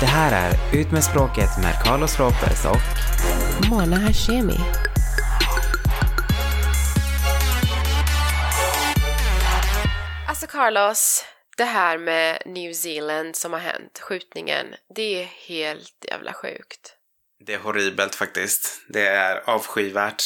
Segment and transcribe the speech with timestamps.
[0.00, 4.56] Det här är Ut med språket med Carlos Ropez och Mona Hashemi.
[10.28, 11.24] Alltså Carlos,
[11.56, 16.96] det här med New Zealand som har hänt, skjutningen, det är helt jävla sjukt.
[17.46, 18.82] Det är horribelt faktiskt.
[18.88, 20.22] Det är avskyvärt.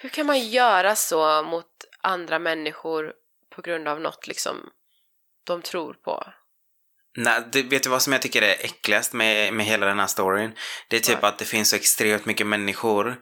[0.00, 1.66] Hur kan man göra så mot
[2.00, 3.12] andra människor
[3.54, 4.70] på grund av något liksom
[5.44, 6.24] de tror på?
[7.16, 10.06] Nej, det, vet du vad som jag tycker är äckligast med, med hela den här
[10.06, 10.52] storyn?
[10.88, 11.32] Det är typ Vad?
[11.32, 13.16] att det finns så extremt mycket människor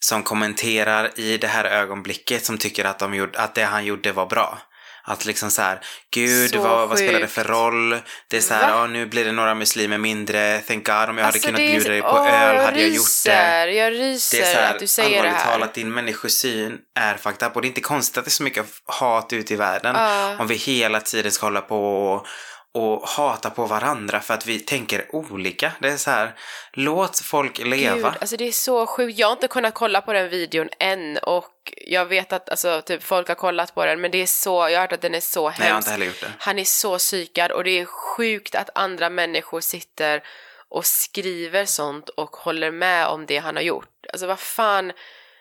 [0.00, 4.12] som kommenterar i det här ögonblicket som tycker att, de gjorde, att det han gjorde
[4.12, 4.58] var bra.
[5.04, 5.80] Att liksom så här,
[6.14, 7.90] gud Så vad, vad spelar det för roll?
[8.30, 11.08] Det är så här, ja nu blir det några muslimer mindre, thank God om jag
[11.08, 13.72] hade Alltså, kunnat det är- bjuda dig på Åh, öl hade jag gjort det.
[13.72, 15.52] Jag Det ryser är så här, att du säger det allvarligt här.
[15.52, 17.56] talat, din människosyn är fucked up.
[17.56, 19.94] Och det är inte konstigt att det är så mycket hat ute i världen.
[19.96, 20.36] Ja.
[20.38, 22.26] Om vi hela tiden ska hålla på och,
[22.74, 25.72] och hata på varandra för att vi tänker olika.
[25.80, 26.34] Det är så här,
[26.72, 27.94] låt folk leva.
[27.94, 29.18] Gud, alltså det är så sjukt.
[29.18, 33.02] Jag har inte kunnat kolla på den videon än och jag vet att alltså, typ,
[33.02, 35.20] folk har kollat på den men det är så, jag har hört att den är
[35.20, 35.60] så hemsk.
[35.60, 36.32] Nej, jag har inte heller gjort det.
[36.38, 40.22] Han är så psykad och det är sjukt att andra människor sitter
[40.68, 44.06] och skriver sånt och håller med om det han har gjort.
[44.12, 44.92] Alltså vad fan,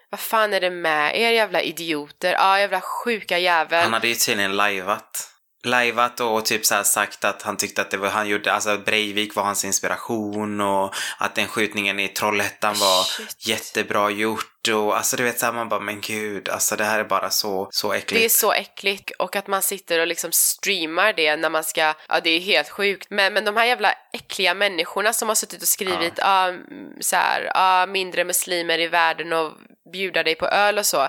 [0.10, 2.32] vad fan är det med er jävla idioter?
[2.32, 3.84] Ja, ah, jävla sjuka jävel.
[3.84, 5.31] Han hade ju tydligen lajvat.
[5.64, 9.36] Lajvat och typ så sagt att han tyckte att det var han gjorde, alltså Breivik
[9.36, 13.48] var hans inspiration och att den skjutningen i Trollhättan var Shit.
[13.48, 17.04] jättebra gjort och alltså du vet såhär man bara men gud alltså det här är
[17.04, 18.22] bara så, så äckligt.
[18.22, 21.94] Det är så äckligt och att man sitter och liksom streamar det när man ska,
[22.10, 23.08] ja det är helt sjukt.
[23.10, 26.50] Men, men de här jävla äckliga människorna som har suttit och skrivit ja.
[26.50, 26.54] ah,
[27.00, 29.52] så här, ah, mindre muslimer i världen och
[29.92, 31.08] bjuda dig på öl och så.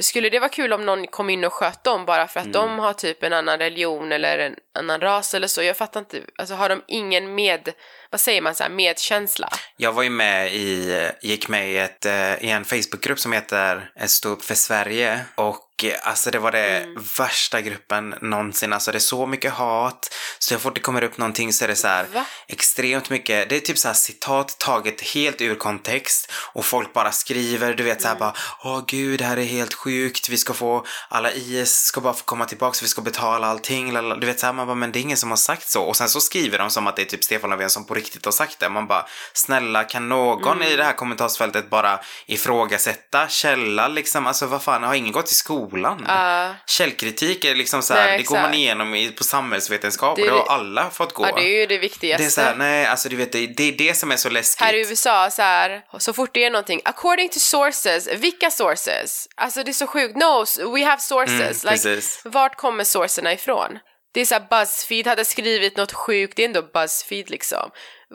[0.00, 2.78] Skulle det vara kul om någon kom in och sköt dem bara för att de
[2.78, 5.62] har typ en annan religion eller en annan ras eller så?
[5.62, 7.72] Jag fattar inte, alltså har de ingen med,
[8.10, 9.48] vad säger man så här, medkänsla?
[9.76, 13.90] Jag var ju med i, gick med i, ett, eh, i en Facebookgrupp som heter
[14.06, 15.63] Stå upp för Sverige och
[16.02, 17.04] alltså det var det Mm.
[17.18, 18.72] värsta gruppen någonsin.
[18.72, 20.14] Alltså det är så mycket hat.
[20.38, 22.24] Så fort det kommer upp någonting så är det så här Va?
[22.48, 23.48] extremt mycket.
[23.48, 27.82] Det är typ så här citat taget helt ur kontext och folk bara skriver, du
[27.82, 28.34] vet så här bara
[28.64, 30.28] åh gud det här är helt sjukt.
[30.28, 33.92] Vi ska få alla IS ska bara få komma tillbaka vi ska betala allting.
[33.92, 34.16] Lala.
[34.16, 35.96] Du vet så här man bara men det är ingen som har sagt så och
[35.96, 38.32] sen så skriver de som att det är typ Stefan Löfven som på riktigt har
[38.32, 38.68] sagt det.
[38.68, 44.62] Man bara snälla kan någon i det här kommentarsfältet bara ifrågasätta källa liksom alltså vad
[44.62, 45.63] fan har ingen gått i skolan?
[46.08, 46.54] Ja.
[46.66, 50.28] Källkritik är liksom så här, Nej, det går man igenom i, på samhällsvetenskap Det och
[50.28, 51.26] det har alla fått gå.
[51.26, 52.22] ja, det är ju det viktigaste.
[52.22, 54.30] Det är så här, nej, alltså du vet, det, det är det som är så
[54.30, 54.60] läskigt.
[54.60, 59.28] Här i USA, så här, så fort det är någonting, according to sources, vilka sources?
[59.36, 60.44] Alltså det är så sjukt, no,
[60.74, 61.64] we have sources.
[61.64, 63.78] Mm, like, vart kommer sourcerna ifrån?
[64.14, 67.70] Det är såhär Buzzfeed hade skrivit något sjukt, det är ändå Buzzfeed liksom.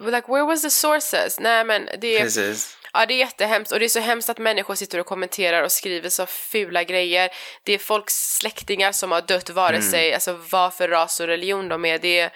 [0.06, 1.40] Like where was the sources?
[1.40, 2.78] Nej men det är, Precis.
[2.94, 5.72] Ja, det är jättehemskt och det är så hemskt att människor sitter och kommenterar och
[5.72, 7.30] skriver så fula grejer.
[7.64, 9.92] Det är folks släktingar som har dött vare Mm.
[9.92, 12.00] sig, alltså vad för ras och religion de är.
[12.00, 12.32] Det är,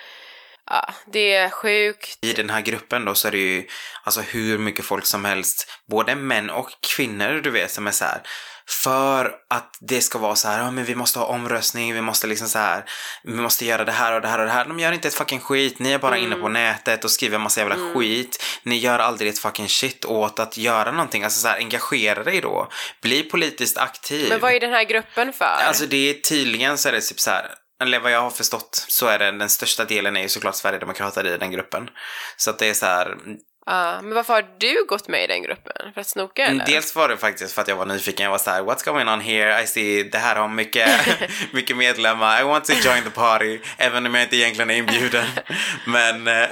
[0.65, 2.17] ja, det är sjukt.
[2.21, 3.67] I den här gruppen då så är det ju
[4.03, 8.05] alltså hur mycket folk som helst, både män och kvinnor du vet, som är så
[8.05, 8.21] här
[8.67, 12.27] för att det ska vara så här, ja men vi måste ha omröstning, vi måste
[12.27, 12.85] liksom så här,
[13.23, 14.65] vi måste göra det här och det här och det här.
[14.65, 16.41] De gör inte ett fucking skit, ni är bara inne Mm.
[16.41, 18.43] på nätet och skriver massa jävla skit.
[18.63, 22.41] Ni gör aldrig ett fucking shit åt att göra någonting, alltså så här, engagera dig
[22.41, 22.69] då.
[23.01, 24.29] Bli politiskt aktiv.
[24.29, 25.45] Men vad är den här gruppen för?
[25.45, 27.51] Alltså det är tydligen så är det typ så här,
[27.81, 31.27] eller vad jag har förstått så är det den största delen är ju såklart Sverigedemokrater
[31.27, 31.89] i den gruppen.
[32.37, 33.15] Så att det är så här,
[33.65, 35.93] Ja, men varför har du gått med i den gruppen?
[35.93, 36.65] För att snoka eller?
[36.65, 39.09] dels var det faktiskt för att jag var nyfiken, jag var så här, what's going
[39.09, 39.63] on here?
[39.63, 40.89] I see, det här har mycket,
[41.51, 45.25] mycket medlemmar, I want to join the party, även om jag inte egentligen är inbjuden.
[45.85, 46.47] Men eh,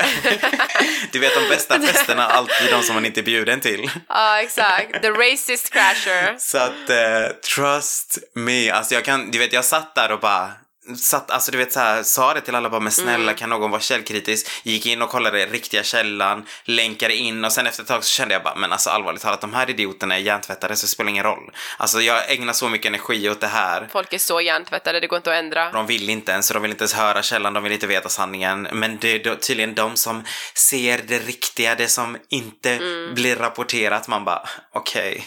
[1.12, 3.92] du vet de bästa festerna alltid de som man inte är bjuden till.
[4.10, 5.02] Ja, exakt.
[5.02, 6.36] The racist crasher.
[6.38, 8.70] Så att, eh, trust me.
[8.70, 10.52] Alltså jag kan, du vet jag satt där och bara
[10.98, 13.36] Satt, alltså du vet så här, sa det till alla bara men snälla Mm.
[13.36, 14.48] kan någon vara källkritisk?
[14.64, 18.34] Gick in och kollade riktiga källan, länkade in och sen efter ett tag så kände
[18.34, 21.24] jag bara men alltså allvarligt talat de här idioterna är hjärntvättade så det spelar ingen
[21.24, 21.52] roll.
[21.78, 23.88] Alltså jag ägnar så mycket energi åt det här.
[23.92, 25.72] Folk är så hjärntvättade, det går inte att ändra.
[25.72, 28.68] De vill inte ens, de vill inte ens höra källan, de vill inte veta sanningen.
[28.72, 30.24] Men det är tydligen de som
[30.56, 33.14] ser det riktiga, det som inte Mm.
[33.16, 34.08] blir rapporterat.
[34.08, 34.42] Man bara,
[34.74, 35.26] okej,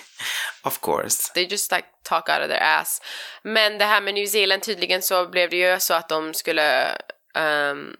[0.64, 1.32] of course.
[1.34, 3.02] They just like talk out of their ass.
[3.42, 6.96] Men det här med New Zealand, tydligen så blev det ju så att de skulle
[7.34, 7.96] ehm,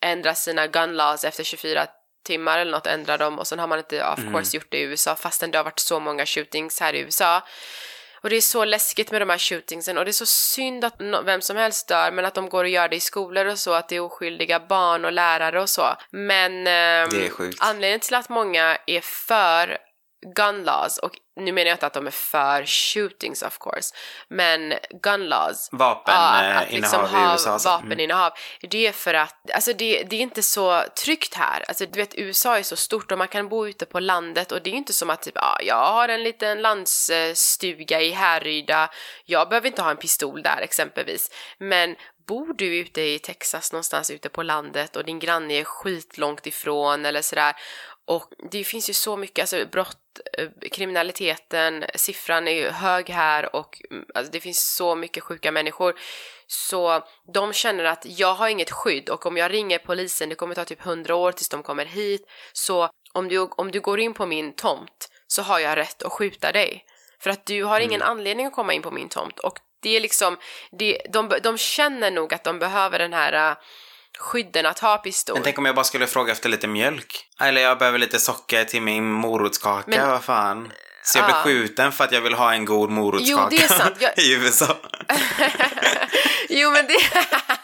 [0.00, 1.86] ändra sina gun laws efter 24
[2.26, 4.82] timmar eller något ändra dem och sen har man inte of course gjort det i
[4.82, 7.42] USA fastän det har varit så många shootings här i USA.
[8.22, 10.98] Och det är så läskigt med de här shootingsen och det är så synd att
[10.98, 13.58] no- vem som helst dör men att de går och gör det i skolor och
[13.58, 15.96] så, att det är oskyldiga barn och lärare och så.
[16.10, 17.58] Men Det är sjukt.
[17.60, 19.78] anledningen till att många är för
[20.34, 23.94] gun laws och nu menar jag inte att de är för shootings of course,
[24.28, 26.76] men gun laws Vapeninnehav i
[27.32, 27.50] USA.
[27.50, 27.68] alltså.
[27.68, 28.32] vapeninnehav.
[28.60, 31.64] Det är för att, alltså det, det är inte så tryggt här.
[31.68, 34.62] Alltså du vet USA är så stort och man kan bo ute på landet och
[34.62, 38.90] det är inte som att typ, ja, jag har en liten landsstuga i Härryda,
[39.24, 41.30] jag behöver inte ha en pistol där exempelvis.
[41.58, 41.96] Men
[42.26, 47.04] bor du ute i Texas någonstans ute på landet och din granne är skitlångt ifrån
[47.04, 47.54] eller sådär
[48.06, 49.98] och det finns ju så mycket, alltså brott,
[50.38, 55.52] eh, kriminaliteten, siffran är ju hög här och mm, alltså, det finns så mycket sjuka
[55.52, 55.94] människor.
[56.46, 57.04] Så
[57.34, 60.64] de känner att jag har inget skydd och om jag ringer polisen, det kommer ta
[60.64, 62.22] typ 100 år tills de kommer hit.
[62.52, 66.12] Så om du, om du går in på min tomt så har jag rätt att
[66.12, 66.84] skjuta dig.
[67.20, 69.38] För att du har ingen anledning att komma in på min tomt.
[69.38, 70.36] Och det är liksom,
[70.70, 73.56] det, de, de känner nog att de behöver den här
[74.18, 75.34] skydden att ha pistol.
[75.36, 77.26] Men tänk om jag bara skulle fråga efter lite mjölk?
[77.40, 80.72] Eller jag behöver lite socker till min morotskaka, Men- vad fan?
[81.06, 83.68] Så jag blir skjuten för att jag vill ha en god morotskaka Jo, det är
[83.78, 83.96] sant.
[83.98, 84.76] Jag- i USA.
[86.48, 86.96] jo men det...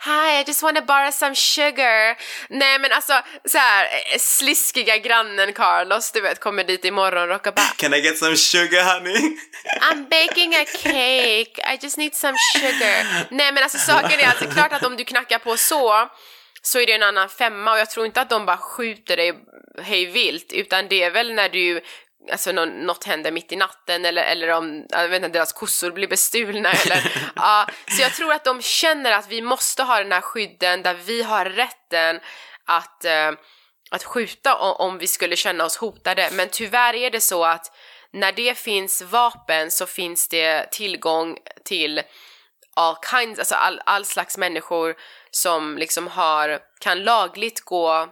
[0.00, 2.16] Hi, I just wanna borrow some sugar.
[2.48, 3.12] Nej men alltså
[3.44, 8.00] så här eh, sliskiga grannen Carlos du vet kommer dit imorgon och bara Can I
[8.00, 9.36] get some sugar honey?
[9.80, 13.26] I'm baking a cake, I just need some sugar.
[13.30, 16.08] Nej men alltså saken är alltså klart att om du knackar på så
[16.62, 19.34] så är det en annan femma och jag tror inte att de bara skjuter dig
[19.82, 21.80] hej vilt utan det är väl när du
[22.30, 25.90] Alltså nå- något händer mitt i natten eller, eller om jag vet inte, deras kossor
[25.90, 27.66] blir bestulna eller ja,
[27.96, 31.22] Så jag tror att de känner att vi måste ha den här skydden där vi
[31.22, 32.20] har rätten
[32.66, 33.32] att, eh,
[33.90, 36.28] att skjuta o- om vi skulle känna oss hotade.
[36.32, 37.72] Men tyvärr är det så att
[38.12, 42.02] när det finns vapen så finns det tillgång till
[42.76, 44.94] all kinds, alltså all, all slags människor
[45.30, 48.08] som liksom har, kan lagligt gå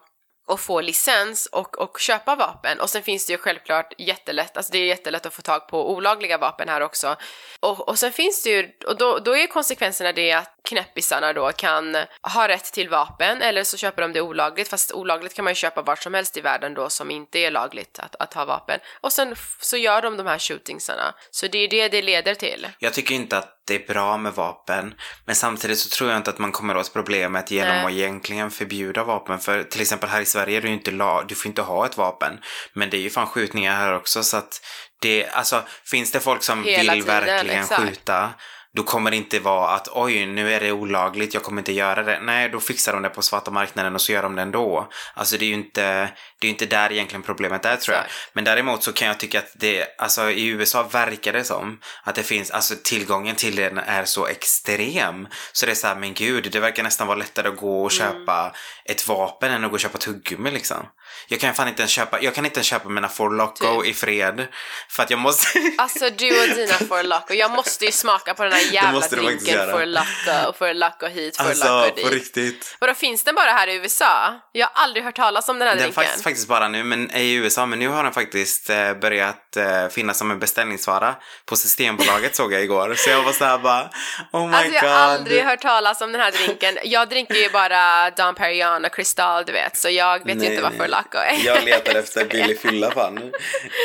[0.46, 2.80] och få licens och, och köpa vapen.
[2.80, 5.90] Och sen finns det ju självklart jättelätt, alltså det är jättelätt att få tag på
[5.92, 7.16] olagliga vapen här också.
[7.60, 11.52] Och, och sen finns det ju, och då, då är konsekvenserna det att knäppisarna då
[11.52, 11.96] kan
[12.34, 15.54] ha rätt till vapen eller så köper de det olagligt, fast olagligt kan man ju
[15.54, 18.80] köpa vart som helst i världen då som inte är lagligt att, att ha vapen.
[19.00, 21.14] Och sen så gör de de här shootingsarna.
[21.30, 22.68] Så det är det det leder till.
[22.78, 26.30] Jag tycker inte att det är bra med vapen, men samtidigt så tror jag inte
[26.30, 27.84] att man kommer åt problemet genom Nej.
[27.84, 29.38] att egentligen förbjuda vapen.
[29.38, 31.86] För till exempel här i Sverige är det ju inte lag, du får inte ha
[31.86, 32.38] ett vapen.
[32.72, 34.60] Men det är ju fan skjutningar här också så att
[35.00, 37.82] det, alltså finns det folk som Hela vill tiden, verkligen exakt.
[37.82, 38.30] skjuta
[38.76, 42.02] då kommer det inte vara att oj, nu är det olagligt, jag kommer inte göra
[42.02, 42.20] det.
[42.20, 44.88] Nej, då fixar de det på svarta marknaden och så gör de det ändå.
[45.14, 48.04] Alltså det är ju inte, det är inte där egentligen problemet är tror jag.
[48.32, 52.14] Men däremot så kan jag tycka att det, alltså i USA verkar det som att
[52.14, 55.28] det finns, alltså tillgången till den är så extrem.
[55.52, 57.90] Så det är så här, men gud, det verkar nästan vara lättare att gå och
[57.90, 58.52] köpa
[58.84, 60.86] ett vapen än att gå och köpa tuggummi liksom.
[61.28, 63.90] Jag kan fan inte ens köpa, jag kan inte ens köpa mina Four Loco Typ.
[63.90, 64.46] i fred.
[64.90, 65.46] För att jag måste...
[65.78, 69.00] Alltså du och dina for luck och jag måste ju smaka på den här jävla
[69.00, 69.70] drinken göra.
[69.72, 72.12] for luck och for luck och hit, for alltså, luck och på dit.
[72.12, 72.76] riktigt.
[72.80, 74.40] Vadå finns den bara här i USA?
[74.52, 76.04] Jag har aldrig hört talas om den här Den drinken.
[76.04, 79.88] faktiskt, faktiskt bara nu, men i USA, men nu har den faktiskt eh, börjat eh,
[79.88, 81.14] finnas som en beställningsvara
[81.46, 82.94] på Systembolaget såg jag igår.
[82.96, 83.90] Så jag var så här bara,
[84.32, 84.90] oh my Alltså jag god.
[84.90, 86.78] har aldrig hört talas om den här drinken.
[86.84, 90.50] Jag dricker ju bara Dom Perignon och Cristal du vet, så jag vet ju Nej,
[90.50, 90.78] inte vad nej.
[91.14, 91.46] Luck är.
[91.46, 93.18] Jag letar efter billig fylla fan.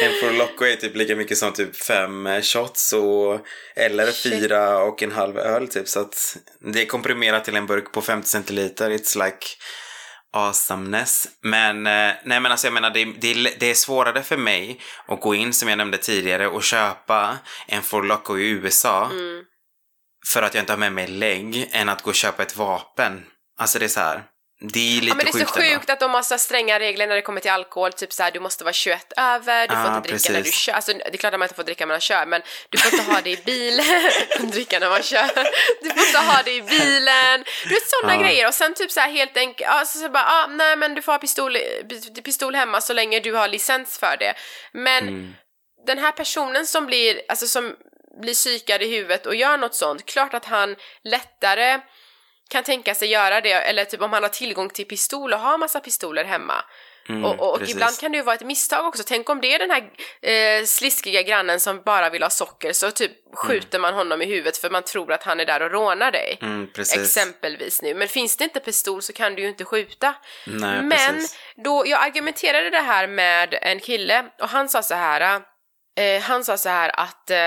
[0.03, 3.39] En Four Loco är typ lika mycket som typ fem eh, shots och
[3.75, 4.33] eller Shit.
[4.33, 5.87] fyra och en halv öl typ.
[5.87, 6.37] Så att
[6.73, 8.89] det är komprimerat till en burk på 50 centiliter.
[8.89, 9.45] It's like
[10.33, 11.27] awesomeness.
[11.41, 15.21] Men eh, nej men alltså jag menar det, det, det är svårare för mig att
[15.21, 17.37] gå in som jag nämnde tidigare och köpa
[17.67, 19.43] en Four Loco i USA Mm.
[20.27, 23.25] för att jag inte har med mig lägg än att gå och köpa ett vapen.
[23.59, 24.23] Alltså det är så här.
[24.63, 25.93] Det är lite Ja men det är så sjukt ändå.
[25.93, 28.63] att de har så stränga regler när det kommer till alkohol, typ såhär du måste
[28.63, 30.59] vara 21 över, du får Ah, inte dricka när du precis.
[30.59, 32.77] kör, alltså det är klart att man inte får dricka när man kör men du
[32.77, 34.11] får inte ha det i bilen,
[34.51, 35.27] dricka när man kör,
[35.83, 38.21] du får inte ha det i bilen, du vet sådana Ja.
[38.23, 41.01] grejer och sen typ såhär helt enkelt, ja så, så bara, ah, nej men du
[41.01, 41.57] får ha pistol,
[42.23, 44.33] pistol hemma så länge du har licens för det.
[44.73, 45.33] Men Mm.
[45.87, 47.75] den här personen som blir, alltså som
[48.21, 51.79] blir psykad i huvudet och gör något sånt, klart att han lättare
[52.51, 55.57] kan tänka sig göra det, eller typ om han har tillgång till pistol och har
[55.57, 56.63] massa pistoler hemma.
[57.09, 57.75] Mm, och och precis.
[57.75, 59.03] ibland kan det ju vara ett misstag också.
[59.07, 59.83] Tänk om det är den här
[60.31, 64.57] eh, sliskiga grannen som bara vill ha socker så typ skjuter man honom i huvudet
[64.57, 66.37] för man tror att han är där och rånar dig.
[66.41, 66.69] Mm.
[66.77, 67.93] Exempelvis nu.
[67.93, 70.15] Men finns det inte pistol så kan du ju inte skjuta.
[70.47, 71.37] Nej, Men precis.
[71.55, 75.41] då jag argumenterade det här med en kille och han sa så här.
[75.99, 77.37] Eh, han sa så här att eh,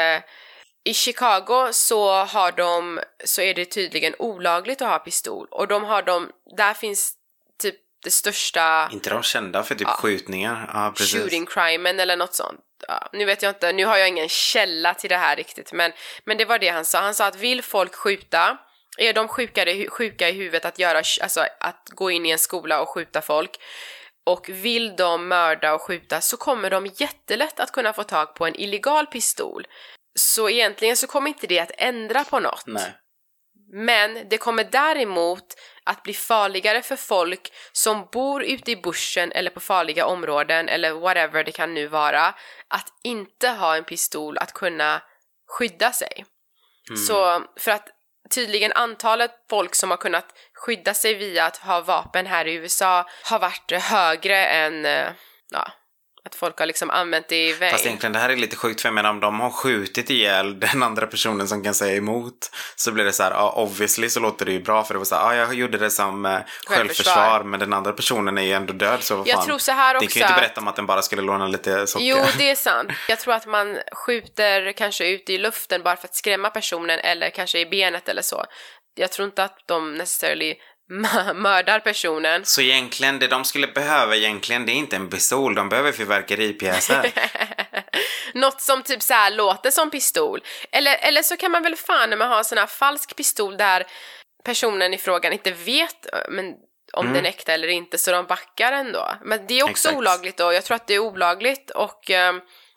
[0.85, 5.85] i Chicago så har de, så är det tydligen olagligt att ha pistol och de
[5.85, 7.13] har de, där finns
[7.63, 10.71] typ det största Inte de kända för typ skjutningar?
[10.75, 11.21] Ja, precis.
[11.21, 12.61] shooting crimen eller något sånt.
[12.89, 15.93] Ja, nu vet jag inte, nu har jag ingen källa till det här riktigt men,
[16.25, 17.01] men det var det han sa.
[17.01, 18.59] Han sa att vill folk skjuta,
[18.99, 22.81] är de sjuka, sjuka i huvudet att göra, alltså att gå in i en skola
[22.81, 23.51] och skjuta folk
[24.25, 28.47] och vill de mörda och skjuta så kommer de jättelätt att kunna få tag på
[28.47, 29.67] en illegal pistol.
[30.15, 32.67] Så egentligen så kommer inte det att ändra på något.
[32.67, 32.95] Nej.
[33.73, 35.55] Men det kommer däremot
[35.85, 40.93] att bli farligare för folk som bor ute i bussen eller på farliga områden eller
[40.93, 42.35] whatever det kan nu vara
[42.69, 45.03] att inte ha en pistol att kunna
[45.49, 46.25] skydda sig.
[47.07, 47.89] Så för att
[48.31, 53.07] tydligen antalet folk som har kunnat skydda sig via att ha vapen här i USA
[53.25, 55.13] har varit högre än eh,
[55.51, 55.73] ja,
[56.27, 57.71] att folk har liksom använt det i väg.
[57.73, 60.61] Fast egentligen det här är lite sjukt för jag menar om de har skjutit ihjäl
[60.61, 64.21] den andra personen som kan säga emot så blir det så här, ja obviously så
[64.21, 66.39] låter det ju bra för det var så här, ja jag gjorde det som eh,
[66.67, 69.47] självförsvar men den andra personen är ju ändå död så vad Jag fan.
[69.47, 71.47] tror så här Det kan också ju inte berätta om att den bara skulle låna
[71.49, 72.07] lite socker.
[72.07, 72.91] Jo, det är sant.
[73.09, 77.31] Jag tror att man skjuter kanske ut i luften bara för att skrämma personen eller
[77.31, 78.45] kanske i benet eller så.
[78.95, 80.55] Jag tror inte att de necessarily
[81.35, 82.45] mördar personen.
[82.45, 87.13] Så egentligen, det de skulle behöva egentligen, det är inte en pistol, de behöver fyrverkeripjäser.
[88.35, 90.41] Något som typ så här låter som pistol.
[90.73, 93.87] Eller, eller så kan man väl fan ha en sån här falsk pistol där
[94.45, 96.55] personen i frågan inte vet men,
[96.93, 99.15] om den är äkta eller inte så de backar ändå.
[99.25, 99.97] Men det är också Exakt.
[99.97, 100.53] olagligt då.
[100.53, 102.35] Jag tror att det är olagligt och eh,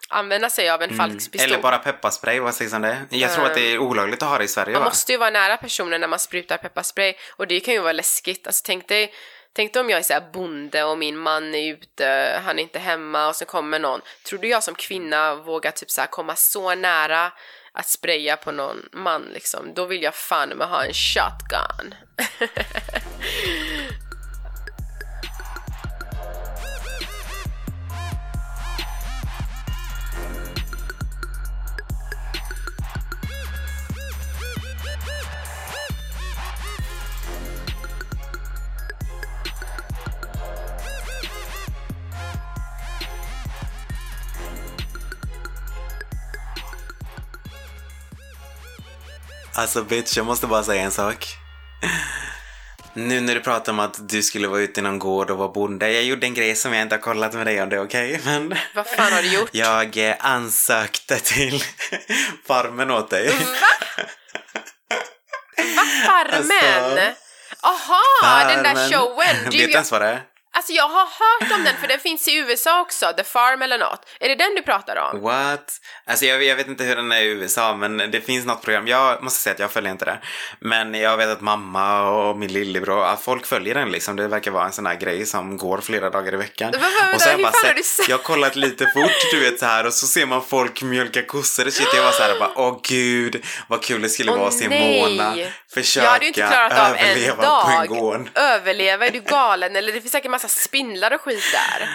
[0.09, 1.51] använda sig av en falsk pistol.
[1.51, 2.97] Eller bara pepparspray, vad sägs om det?
[3.09, 4.89] Jag tror att det är olagligt att ha det i Sverige Man va?
[4.89, 8.47] måste ju vara nära personen när man sprutar pepparspray och det kan ju vara läskigt.
[8.47, 9.13] Alltså tänk dig,
[9.53, 12.63] tänk dig om jag är så här bonde och min man är ute, han är
[12.63, 14.01] inte hemma och så kommer någon.
[14.25, 17.31] Tror du jag som kvinna vågar typ så komma så nära
[17.71, 19.73] att spraya på någon man liksom?
[19.73, 21.95] Då vill jag fan med ha en shotgun.
[49.57, 51.25] Alltså bitch, jag måste bara säga en sak.
[52.93, 55.47] Nu när du pratar om att du skulle vara ute i någon gård och vara
[55.49, 55.91] bonde.
[55.91, 58.21] Jag gjorde en grej som jag inte har kollat med dig om det är okej,
[58.25, 58.55] men...
[58.75, 59.49] Vad fan har du gjort?
[59.51, 61.63] Jag eh, ansökte till
[62.47, 63.31] Farmen åt dig.
[66.05, 67.13] Farmen!
[67.61, 68.89] Aha, den där Farmen.
[68.91, 69.35] showen!
[69.43, 70.21] Vet Du, du jag, ens vad det är?
[70.57, 73.77] Alltså jag har hört om den för den finns i USA också, The Farm eller
[73.77, 74.01] något.
[74.19, 75.21] Är det den du pratar om?
[75.21, 75.81] What?
[76.05, 78.87] Alltså jag, jag vet inte hur den är i USA men det finns något program.
[78.87, 80.19] Jag måste säga att jag följer inte det.
[80.59, 84.15] Men jag vet att mamma och min lillebror, folk följer den liksom.
[84.15, 86.71] Det verkar vara en sån här grej som går flera dagar i veckan.
[86.71, 89.85] Men och så jag bara sett, jag har kollat lite fort du vet så här
[89.85, 91.87] och så ser man folk mjölka kossor och shit.
[91.95, 94.69] Jag var så här bara åh gud vad kul det skulle Åh, vara att se.
[94.69, 95.35] Mona
[95.73, 97.63] försöka Jag hade inte klarat av en överleva dag.
[97.65, 98.29] på en gård.
[98.35, 99.07] Överleva?
[99.07, 99.75] Är du galen?
[99.75, 101.89] Eller det finns säkert massa spindlar och skit där.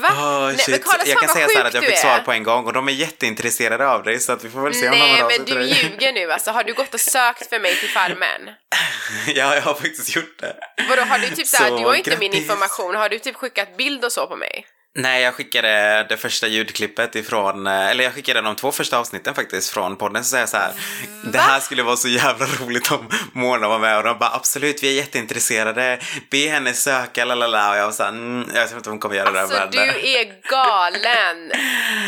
[0.00, 0.08] Va?
[0.12, 2.32] Åh, Nej, men Carlos, jag kan säga så här att jag du fick svar på
[2.32, 4.92] en gång och de är jätteintresserade av dig så att vi får väl se om
[4.92, 5.82] de Nej hör av sig men till du dig.
[5.90, 6.50] ljuger nu alltså.
[6.50, 8.40] Har du gått och sökt för mig till Farmen?
[9.26, 10.56] Ja, jag har faktiskt gjort det.
[10.88, 12.42] Vadå har du typ såhär, Så, du har inte min grattis.
[12.42, 14.66] information, har du typ skickat bild och så på mig?
[14.94, 19.34] Nej, jag skickade det första ljudklippet ifrån, eh, eller jag skickade de två första avsnitten
[19.34, 20.72] faktiskt från podden, så säger jag så här,
[21.24, 24.82] det här skulle vara så jävla roligt om Mona var med och de bara absolut,
[24.82, 25.98] vi är jätteintresserade,
[26.30, 29.40] be henne söka, lalala, och jag var såhär, mm, jag tror inte hon kommer göra
[29.40, 31.52] Alltså det du här är galen!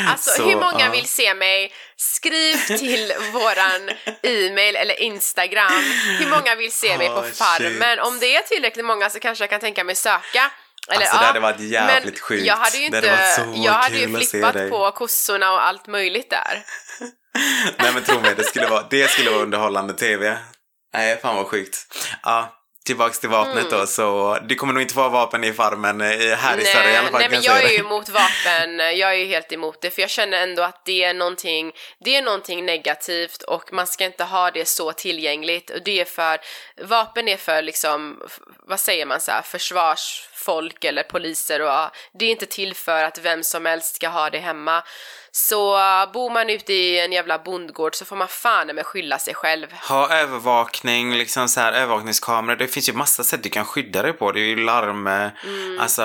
[0.08, 0.90] Alltså Så, hur många ja.
[0.90, 1.72] vill se mig?
[1.96, 3.90] Skriv till våran
[4.22, 5.72] e-mail eller Instagram.
[6.18, 7.96] Hur många vill se mig på Oh, Farmen?
[7.96, 8.06] shit.
[8.06, 10.50] Om det är tillräckligt många så kanske jag kan tänka mig söka.
[10.88, 12.46] Eller, Alltså, det hade varit jävligt men sjukt.
[12.46, 13.18] Jag hade ju inte,
[13.54, 16.64] jag hade ju flippat på kossorna och allt möjligt där.
[17.78, 20.38] Nej men tro mig, det skulle vara, det skulle vara underhållande TV.
[20.94, 21.76] Nej, fan vad sjukt.
[22.22, 23.70] Ja, tillbaks till vapnet Mm.
[23.78, 26.96] då, så det kommer nog inte vara vapen i farmen eh, här i Sverige i
[26.96, 27.20] alla fall.
[27.20, 30.00] nej men säga jag är ju emot vapen, jag är ju helt emot det för
[30.02, 31.72] jag känner ändå att det är någonting,
[32.04, 36.04] det är någonting negativt och man ska inte ha det så tillgängligt och det är
[36.04, 36.38] för,
[36.82, 38.22] vapen är för liksom,
[38.66, 39.42] vad säger man så här,
[40.44, 44.08] försvarsfolk eller poliser och ja, det är inte till för att vem som helst ska
[44.08, 44.82] ha det hemma.
[45.32, 49.18] Så uh, bor man ute i en jävla bondgård så får man fan med skylla
[49.18, 49.66] sig själv.
[49.88, 52.56] Ha övervakning, liksom så här övervakningskameror.
[52.56, 54.32] Det finns ju massa sätt du kan skydda dig på.
[54.32, 55.80] Det är ju larm, eh, Mm.
[55.80, 56.02] alltså.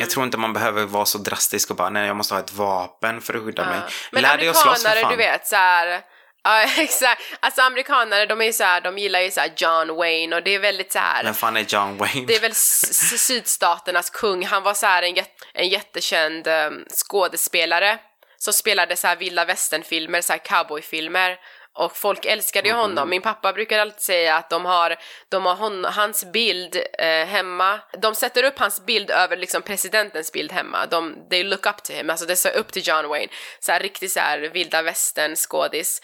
[0.00, 2.52] Jag tror inte man behöver vara så drastisk och bara nej jag måste ha ett
[2.52, 3.80] vapen för att skydda mig.
[4.12, 5.10] Men Lär dig att slåss för fan.
[5.10, 6.00] du vet så här.
[6.44, 7.22] Ja, exakt.
[7.40, 10.58] Alltså amerikanare, de är så här, de gillar ju så John Wayne och det är
[10.58, 11.24] väldigt så här.
[11.24, 12.26] Vem fan är John Wayne?
[12.26, 12.54] Det är väl
[13.18, 14.46] sydstaternas kung.
[14.46, 15.24] Han var så här en,
[15.54, 17.98] en jättekänd um, skådespelare
[18.38, 21.38] som spelade så här vilda västernfilmer, så här cowboyfilmer.
[21.76, 23.08] Och folk älskade ju honom.
[23.10, 24.96] Min pappa brukar alltid säga att de har,
[25.28, 27.80] de har hon, hans bild eh, hemma.
[28.02, 30.86] De sätter upp hans bild över liksom presidentens bild hemma.
[30.86, 33.32] De, they look up to him, alltså det ser upp till John Wayne.
[33.60, 36.00] Så här riktigt så här vilda västern skådis.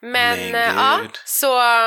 [0.00, 1.46] Men, eh, ja, så...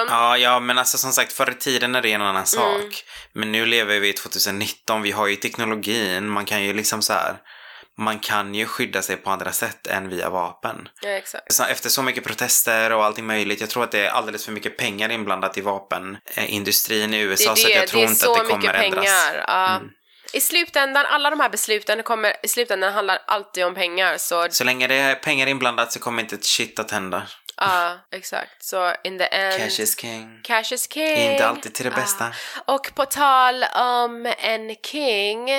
[0.10, 2.46] Ja, ja, men alltså som sagt, förr i tiden är det en annan Mm.
[2.46, 3.04] sak.
[3.34, 7.14] Men nu lever vi i 2019, vi har ju teknologin, man kan ju liksom så
[7.14, 7.36] här,
[7.98, 10.90] man kan ju skydda sig på andra sätt än via vapen.
[11.02, 11.54] Ja, exakt.
[11.54, 14.52] Så efter så mycket protester och allting möjligt, jag tror att det är alldeles för
[14.52, 18.30] mycket pengar inblandat i vapenindustrin i Det USA, är, så det, jag tror det inte
[18.32, 19.06] att det kommer ändras.
[19.48, 19.76] ja.
[19.76, 19.90] Mm.
[20.34, 24.64] I slutändan, alla de här besluten kommer, i slutändan handlar alltid om pengar, så Så
[24.64, 27.24] länge det är pengar inblandat så kommer inte ett shit att hända.
[27.58, 28.64] ja, exakt.
[28.64, 30.40] Så in the end, Cash is king.
[30.44, 31.32] cash is king.
[31.32, 32.34] Inte alltid till det bästa.
[32.66, 35.50] Och på tal om en king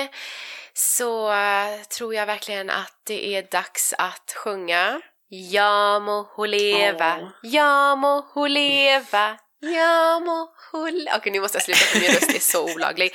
[0.77, 7.17] så eh, tror jag verkligen att det är dags att sjunga Ja må hon leva,
[7.21, 7.29] Åh.
[7.43, 12.09] ja må hon leva, ja må hon le-" Okej, nu måste jag sluta för min
[12.11, 13.13] röst är så olaglig.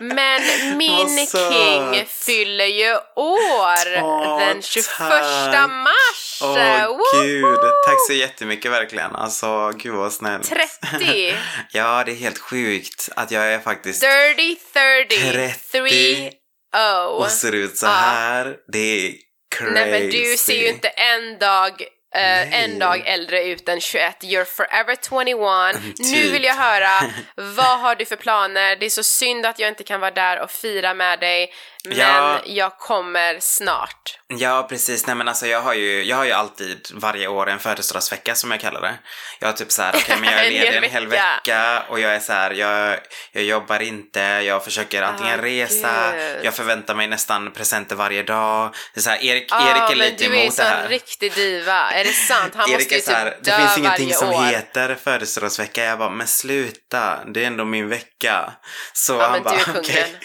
[0.00, 0.42] Men
[0.76, 5.70] min king fyller ju år Åh, den 21 tack.
[5.70, 6.40] mars.
[6.42, 7.22] Åh Woho!
[7.22, 9.16] gud, tack så jättemycket verkligen.
[9.16, 10.48] Alltså gud vad snällt.
[10.90, 11.34] 30.
[11.72, 16.30] ja, det är helt sjukt att jag är faktiskt 30, 30, 30.
[16.74, 17.06] 3, oh.
[17.06, 17.90] och ser ut så Ja.
[17.90, 18.56] här.
[18.72, 19.14] Det är
[19.56, 19.72] crazy.
[19.74, 21.82] Nej men du ser ju inte en dag
[22.14, 22.50] Nej.
[22.52, 24.22] en dag äldre ut än 21.
[24.22, 25.82] You're forever 21.
[25.98, 26.32] Nu Typ.
[26.34, 26.88] vill jag höra,
[27.36, 28.76] vad har du för planer?
[28.76, 31.52] Det är så synd att jag inte kan vara där och fira med dig,
[31.86, 32.40] men Ja.
[32.46, 34.18] jag kommer snart.
[34.28, 35.06] Ja, precis.
[35.06, 38.50] Nej men alltså jag har ju, jag har ju alltid varje år en födelsedagsvecka som
[38.50, 38.94] jag kallar det.
[39.40, 41.82] Jag har typ så här, okej men jag är En ledig en hel vecka.
[41.88, 42.98] och jag är så här, jag,
[43.32, 46.38] jag jobbar inte, jag försöker antingen Ah, resa, gud.
[46.44, 48.74] jag förväntar mig nästan presenter varje dag.
[48.94, 50.72] Det är så här, Erik, Ja, Erik är lite du är ju emot det sån
[50.72, 50.88] här.
[50.88, 51.90] riktig diva.
[51.90, 52.52] Är det sant?
[52.56, 54.42] Han Erik måste ju är så här, typ det dö finns ingenting som år.
[54.44, 55.84] heter födelsedagsvecka.
[55.84, 58.52] Jag bara, men sluta, det är ändå min vecka.
[58.92, 60.16] Så Ja, han bara, du är okej.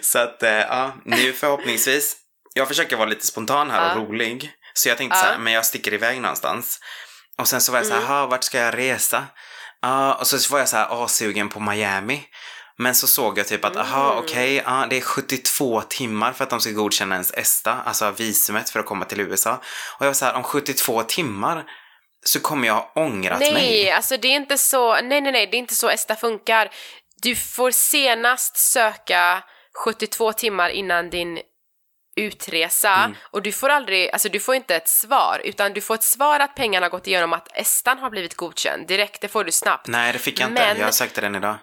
[0.00, 2.16] Så att, eh, ja, nu förhoppningsvis,
[2.54, 4.50] jag försöker vara lite spontan här och rolig.
[4.74, 6.80] Så jag tänkte så här, men jag sticker iväg någonstans.
[7.38, 8.06] Och sen så var jag så Mm.
[8.06, 9.24] här, "Ha, vart ska jag resa?
[9.82, 12.22] Ja, och så var jag så här asugen på Miami.
[12.80, 14.24] Men så såg jag typ att, aha, Mm.
[14.24, 18.70] okej, ja, det är 72 timmar för att de ska godkänna ens ESTA, alltså visumet
[18.70, 19.52] för att komma till USA.
[19.98, 21.64] Och jag var så här, om 72 timmar
[22.24, 23.90] så kommer jag ha ångrat Nej, mig.
[23.90, 26.70] alltså det är inte så, nej nej nej, det är inte så ESTA funkar.
[27.22, 29.42] Du får senast söka
[29.84, 31.40] 72 timmar innan din
[32.16, 33.16] utresa Mm.
[33.30, 36.40] och du får aldrig, alltså du får inte ett svar utan du får ett svar
[36.40, 39.86] att pengarna har gått igenom att ESTAn har blivit godkänd direkt, det får du snabbt.
[39.86, 40.62] Nej, det fick jag inte.
[40.62, 41.56] Men- Jag sökte den idag.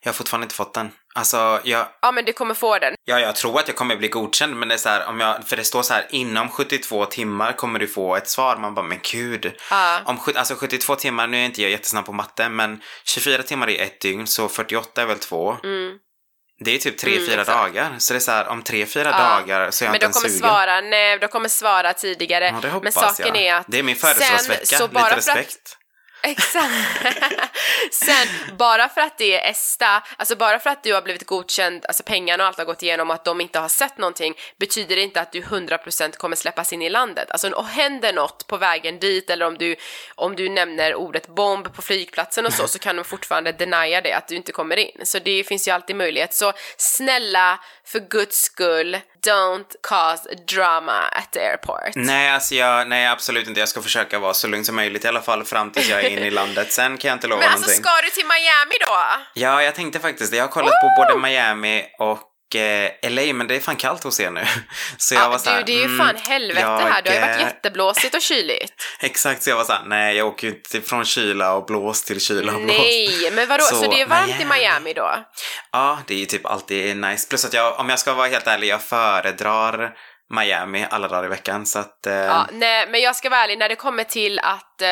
[0.00, 0.90] Jag har fortfarande inte fått den.
[1.14, 2.94] Alltså, jag, Ja men du kommer få den.
[3.04, 5.44] ja, jag tror att jag kommer bli godkänd, men det är så här, om jag,
[5.48, 8.56] för det står så här, inom 72 timmar kommer du få ett svar.
[8.56, 9.52] Man bara, men gud.
[9.70, 10.00] Ja.
[10.04, 13.82] Om, alltså 72 timmar, nu är inte jag jättesnabb på matte, men 24 timmar är
[13.82, 15.56] ett dygn, så 48 är väl två.
[15.64, 15.98] Mm.
[16.60, 17.46] Det är typ 3-4 Mm, exakt.
[17.58, 17.94] dagar.
[17.98, 19.18] Så det är så här, om 3-4 Ja.
[19.18, 20.38] dagar så är jag Men inte ens kommer sugen.
[20.48, 22.44] svara, nej de kommer svara tidigare.
[22.44, 23.36] Ja, det men hoppas saken jag.
[23.42, 25.76] är att det är min födelsedagsvecka, lite för att- respekt.
[26.26, 26.74] Exakt.
[27.92, 31.86] Sen, bara för att det är ESTA, alltså bara för att du har blivit godkänd,
[31.86, 34.96] alltså pengarna och allt har gått igenom och att de inte har sett någonting, betyder
[34.96, 37.30] det inte att du 100% kommer släppas in i landet.
[37.30, 39.76] Alltså och händer något på vägen dit eller om du,
[40.14, 44.12] om du nämner ordet bomb på flygplatsen och så, så kan de fortfarande denia det,
[44.12, 45.00] att du inte kommer in.
[45.02, 46.34] Så det finns ju alltid möjlighet.
[46.34, 51.92] Så snälla, för guds skull, don't cause drama at the airport.
[51.94, 53.60] Nej, alltså jag, nej absolut inte.
[53.60, 56.08] Jag ska försöka vara så lugn som möjligt i alla fall fram tills jag är
[56.10, 56.72] inne i landet.
[56.72, 57.84] Sen kan jag inte lova Men alltså någonting.
[57.84, 59.22] ska du till Miami då?
[59.34, 60.36] Ja, jag tänkte faktiskt det.
[60.36, 62.18] Jag har kollat på både Miami och
[62.54, 64.44] eh, LA, men det är fan kallt hos er nu.
[64.98, 67.02] Så jag Ja, var så här, du, det är ju mm, fan helvete jag, här.
[67.02, 68.72] Det har ju varit eh, jätteblåsigt och kyligt.
[69.00, 72.04] Exakt, så jag var så här, nej jag åker ju inte från kyla och blås
[72.04, 72.76] till kyla och blås.
[72.76, 73.64] Nej, men vadå?
[73.64, 74.54] Så, Så, det är varmt i Miami.
[74.54, 75.24] Miami då?
[75.72, 77.28] Ja, det är ju typ alltid nice.
[77.28, 79.92] Plus att jag, om jag ska vara helt ärlig, jag föredrar
[80.30, 81.66] Miami alla dagar i veckan.
[81.66, 84.82] Så att, eh, Ja, nej, men jag ska vara ärlig, när det kommer till att,
[84.82, 84.88] eh,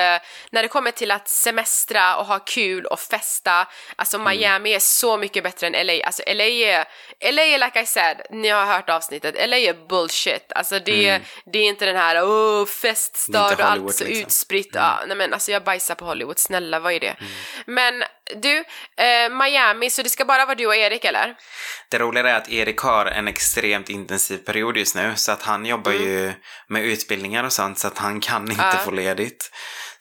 [0.50, 3.66] när det kommer till att semestra och ha kul och festa,
[3.96, 4.30] alltså Mm.
[4.38, 6.04] Miami är så mycket bättre än LA.
[6.06, 6.84] Alltså LA är,
[7.32, 10.52] LA är like I said, ni har hört avsnittet, LA är bullshit.
[10.54, 11.20] Alltså det,
[11.52, 13.66] det är inte den här, oh, feststad Mm.
[13.66, 14.22] Och allt så liksom.
[14.26, 14.70] utspritt.
[14.74, 17.16] Ja, nej men alltså jag bajsar på Hollywood, snälla vad är det?
[17.66, 18.04] Men
[18.36, 18.56] Du,
[18.96, 21.34] eh, Miami, så det ska bara vara du och Erik eller?
[21.90, 25.66] Det roliga är att Erik har en extremt intensiv period just nu så att han
[25.66, 26.32] jobbar ju
[26.68, 28.74] med utbildningar och sånt så att han kan inte Mm.
[28.76, 28.80] Ja.
[28.84, 29.50] få ledigt.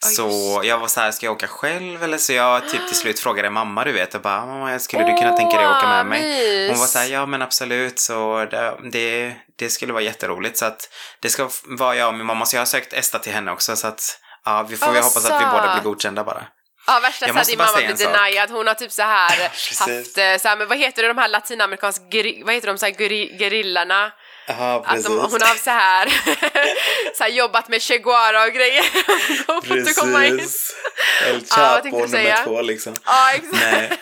[0.02, 2.96] Ja, Så jag var så här, ska jag åka själv eller så jag typ till
[2.96, 5.86] slut frågade mamma du vet och bara, mamma skulle du kunna tänka dig att åka
[5.88, 6.22] med mig?
[6.22, 6.70] Mys.
[6.70, 8.44] Hon var så här, ja men absolut så
[8.92, 10.88] det, det, skulle vara jätteroligt så att
[11.20, 13.76] det ska vara jag och min mamma så jag har sökt ESTA till henne också
[13.76, 16.46] så att ja, vi får ju vad hoppas att vi båda blir godkända bara.
[16.86, 18.50] Ja, värsta såhär, din mamma blir denied.
[18.50, 19.38] Hon har typ så här
[19.78, 22.04] haft, eh, så här, men vad heter det, de här latinamerikanska,
[22.44, 24.12] vad heter de, så här, geri- gerillarna?
[24.46, 26.08] Ja, Att de, hon har så här,
[27.16, 28.84] så här jobbat med Che Guevara och grejer.
[29.46, 30.40] Hon får inte komma in.
[30.40, 32.62] El Ja, vad tänkte du säga?
[32.62, 32.94] liksom.
[33.04, 33.52] Ja, exakt.
[33.62, 33.98] Nej.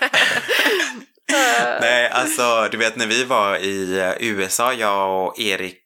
[1.80, 5.82] Nej, alltså du vet när vi var i eh, USA, jag och Erik,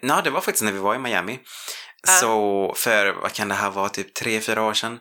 [0.00, 1.38] ja, det var faktiskt när vi var i Miami.
[2.20, 4.98] Så för, vad kan det här vara, typ tre, fyra år sedan.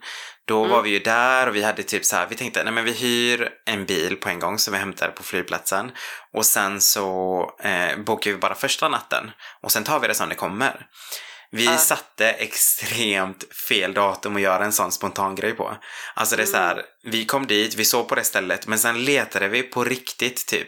[0.50, 0.70] Då Mm.
[0.72, 2.92] var vi ju där och vi hade typ så här, vi tänkte, nej men vi
[2.92, 5.92] hyr en bil på en gång som vi hämtar på flygplatsen.
[6.34, 7.06] Och sen så
[7.64, 9.32] eh, bokar vi bara första natten.
[9.64, 10.86] Och sen tar vi det som det kommer.
[11.52, 11.78] Vi Ja.
[11.78, 15.78] satte extremt fel datum att göra en sån spontan grej på.
[16.16, 16.68] Alltså det är så Mm.
[16.68, 20.48] här, vi kom dit, vi såg på det stället, men sen letade vi på riktigt
[20.48, 20.68] typ.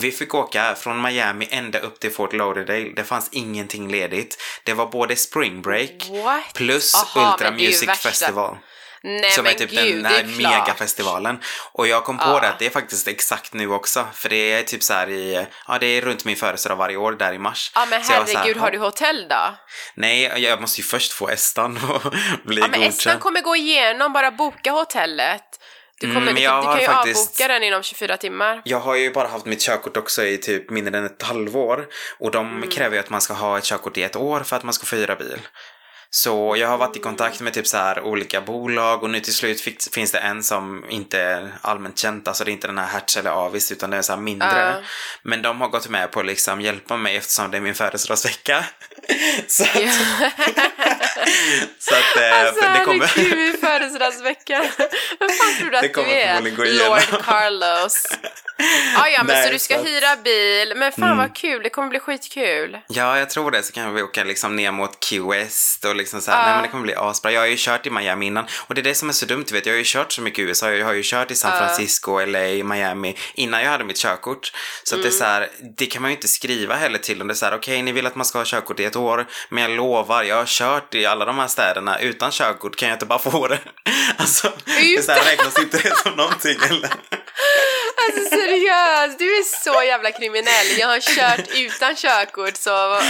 [0.00, 2.92] Vi fick åka från Miami ända upp till Fort Lauderdale.
[2.96, 4.38] Det fanns ingenting ledigt.
[4.64, 6.52] Det var både spring break What?
[6.54, 8.32] plus Aha, Ultra Music värsta.
[9.02, 11.40] Nej som men är typ gud, den här megafestivalen.
[11.72, 12.40] Och jag kom på Ja.
[12.40, 14.06] det att det är faktiskt exakt nu också.
[14.14, 17.12] För det är typ så här i, ja det är runt min födelsedag varje år,
[17.12, 17.72] där i mars.
[17.74, 18.70] Ja men Så här, herregud, har ja.
[18.72, 19.54] du hotell då?
[19.94, 22.12] Nej, jag måste ju först få Estan och
[22.44, 22.84] bli Ja men godkänd.
[22.94, 25.42] Estan kommer gå igenom, bara boka hotellet.
[26.00, 28.16] Du, kommer, Mm, men du, jag du har kan ju faktiskt- avboka den inom 24
[28.16, 28.62] timmar.
[28.64, 31.86] Jag har ju bara haft mitt körkort också i typ mindre än ett halvår.
[32.18, 32.70] Och de Mm.
[32.70, 34.86] kräver ju att man ska ha ett körkort i ett år för att man ska
[34.86, 35.38] få hyra bil.
[36.14, 39.34] Så jag har varit i kontakt med typ så här olika bolag och nu till
[39.34, 42.78] slut fick, finns det en som inte är allmänt känt, alltså det är inte den
[42.78, 44.60] här Hertz eller Avis utan det är så här mindre.
[44.60, 44.74] Ja.
[45.22, 48.64] Men de har gått med på att liksom hjälpa mig eftersom det är min födelsedagsvecka.
[49.46, 50.91] så att,
[51.78, 53.06] så att eh, Alltså det kommer...
[53.06, 54.62] herregud, födelsedagsveckan.
[55.20, 56.88] Vem fan tror du Det att kommer du är?
[56.88, 58.06] Lord Carlos.
[58.96, 59.92] Ah, ja, men Nej, så du ska så Mm.
[59.92, 60.72] hyra bil.
[60.76, 62.78] Men fan vad kul, det kommer bli skitkul.
[62.88, 63.62] Ja, jag tror det.
[63.62, 66.44] Så kan vi åka liksom ner mot Key West och liksom så här, Ja.
[66.44, 67.32] nej men det kommer bli asbra.
[67.32, 69.44] Jag har ju kört i Miami innan och det är det som är så dumt,
[69.48, 69.66] du vet.
[69.66, 70.70] Jag har ju kört så mycket i USA.
[70.70, 71.58] Jag har ju kört i San.
[71.58, 74.52] Francisco, LA, Miami innan jag hade mitt körkort.
[74.84, 77.28] Så att det är så här, det kan man ju inte skriva heller till dem.
[77.28, 79.26] Det är så här, okej, ni vill att man ska ha körkort i ett år,
[79.48, 82.96] men jag lovar, jag har kört i alla de här städerna utan körkort, kan jag
[82.96, 83.58] inte bara få det?
[84.16, 86.90] Alltså, det är så här, räknas inte det som någonting eller?
[88.04, 90.78] Alltså seriöst, du är så jävla kriminell.
[90.78, 92.70] Jag har kört utan körkort så...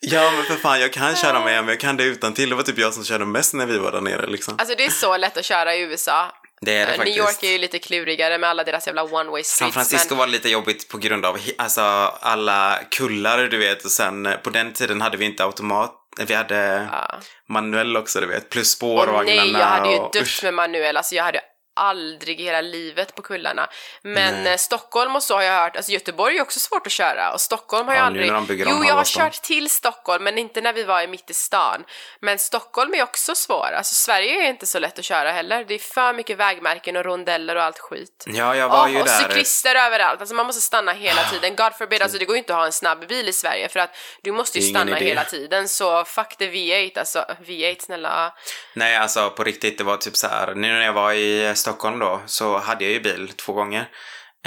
[0.00, 2.50] Ja, men för fan, jag kan köra Miami, jag kan det utan till.
[2.50, 4.54] Det var typ jag som körde mest när vi var där nere liksom.
[4.58, 6.32] Alltså det är så lätt att köra i USA.
[6.60, 7.16] Det är det Eh, faktiskt.
[7.16, 9.48] New York är ju lite klurigare med alla deras jävla one way streets.
[9.58, 10.18] San Francisco men...
[10.18, 11.80] var lite jobbigt på grund av alltså,
[12.20, 13.84] alla kullar, du vet.
[13.84, 15.94] Och sen eh, på den tiden hade vi inte automat.
[16.26, 17.14] Vi hade Ja.
[17.48, 18.50] manuell också, du vet.
[18.50, 19.42] Plus Och spårvagnarna.
[19.42, 20.96] nej, jag hade ju och- dött med manuell.
[20.96, 21.40] Alltså jag hade
[21.78, 23.68] aldrig i hela livet på kullarna.
[24.02, 27.32] Men eh, Stockholm och så har jag hört, alltså Göteborg är också svårt att köra
[27.32, 28.66] och Stockholm har Ja, jag aldrig...
[28.66, 31.84] Jo, jag har kört till Stockholm men inte när vi var i mitt i stan.
[32.20, 33.68] Men Stockholm är också svår.
[33.76, 35.64] Alltså Sverige är inte så lätt att köra heller.
[35.68, 38.24] Det är för mycket vägmärken och rondeller och allt skit.
[38.26, 39.22] Ja, jag var Åh, ju och där.
[39.22, 41.56] cyklister överallt, alltså man måste stanna hela tiden.
[41.56, 43.80] God forbid, alltså det går ju inte att ha en snabb bil i Sverige för
[43.80, 45.08] att du måste ju stanna idé.
[45.08, 45.68] hela tiden.
[45.68, 48.34] Så fuck the V8, alltså V8 snälla.
[48.74, 50.54] Nej, alltså på riktigt, det var typ så här.
[50.54, 51.67] Nu när jag var i Stockholm
[51.98, 53.88] då, så hade jag ju bil två gånger.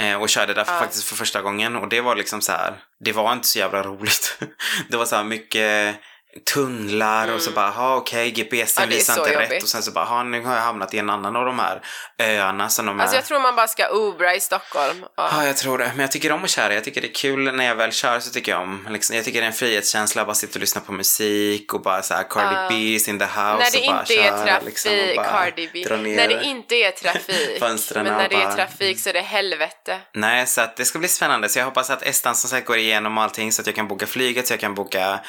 [0.00, 0.78] Eh, och körde där för, Ja.
[0.78, 1.76] faktiskt för första gången.
[1.76, 2.74] Och det var liksom så här.
[3.04, 4.38] det var inte så jävla roligt.
[4.88, 5.96] det var så här mycket
[6.54, 8.90] tunnlar och så bara, ha okej, GPSen Mm.
[8.90, 9.50] Ja, är visar inte jobbigt.
[9.50, 9.62] rätt.
[9.62, 11.82] Och sen så bara, ha nu har jag hamnat i en annan av de här
[12.18, 13.18] öarna som de Alltså är.
[13.18, 15.04] jag tror man bara ska Ubra i Stockholm.
[15.16, 15.28] Ja.
[15.32, 15.84] Ja, jag tror det.
[15.94, 16.74] Men jag tycker om att köra.
[16.74, 19.24] Jag tycker det är kul när jag väl kör så tycker jag om, liksom, jag
[19.24, 22.14] tycker det är en frihetskänsla att bara sitta och lyssna på musik och bara så
[22.14, 22.68] här Cardi Ja.
[22.70, 25.70] B's in the house När det och bara inte är köra, trafik, liksom, bara Cardi
[25.72, 25.84] B.
[26.16, 27.58] När det inte är trafik.
[27.60, 30.00] fönstren Men när det är bara- trafik så är det helvete.
[30.14, 31.48] Nej, så att det ska bli spännande.
[31.48, 34.06] Så jag hoppas att Estan som sagt går igenom allting så att jag kan boka
[34.06, 35.20] flyget, så jag kan boka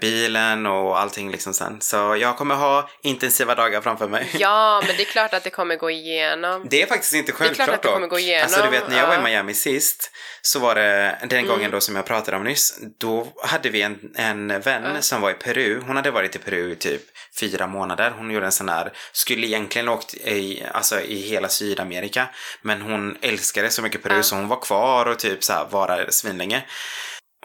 [0.00, 1.80] bilen och allting liksom sen.
[1.80, 4.28] Så jag kommer ha intensiva dagar framför mig.
[4.38, 6.66] Ja, men det är klart att det kommer gå igenom.
[6.70, 8.98] Det är faktiskt inte klart självklart att det kommer gå igenom, Alltså du vet när
[8.98, 9.22] jag var i.
[9.22, 10.10] Miami sist
[10.42, 11.48] så var det den Mm.
[11.50, 12.78] gången då som jag pratade om nyss.
[12.98, 15.80] Då hade vi en, en vän som var i Peru.
[15.86, 17.02] Hon hade varit i Peru i typ
[17.40, 18.10] fyra månader.
[18.16, 22.28] Hon gjorde en sån här, skulle egentligen åkt i, alltså i hela Sydamerika.
[22.62, 25.88] Men hon älskade så mycket Peru så hon var kvar och typ så här var
[25.88, 26.64] där svinlänge.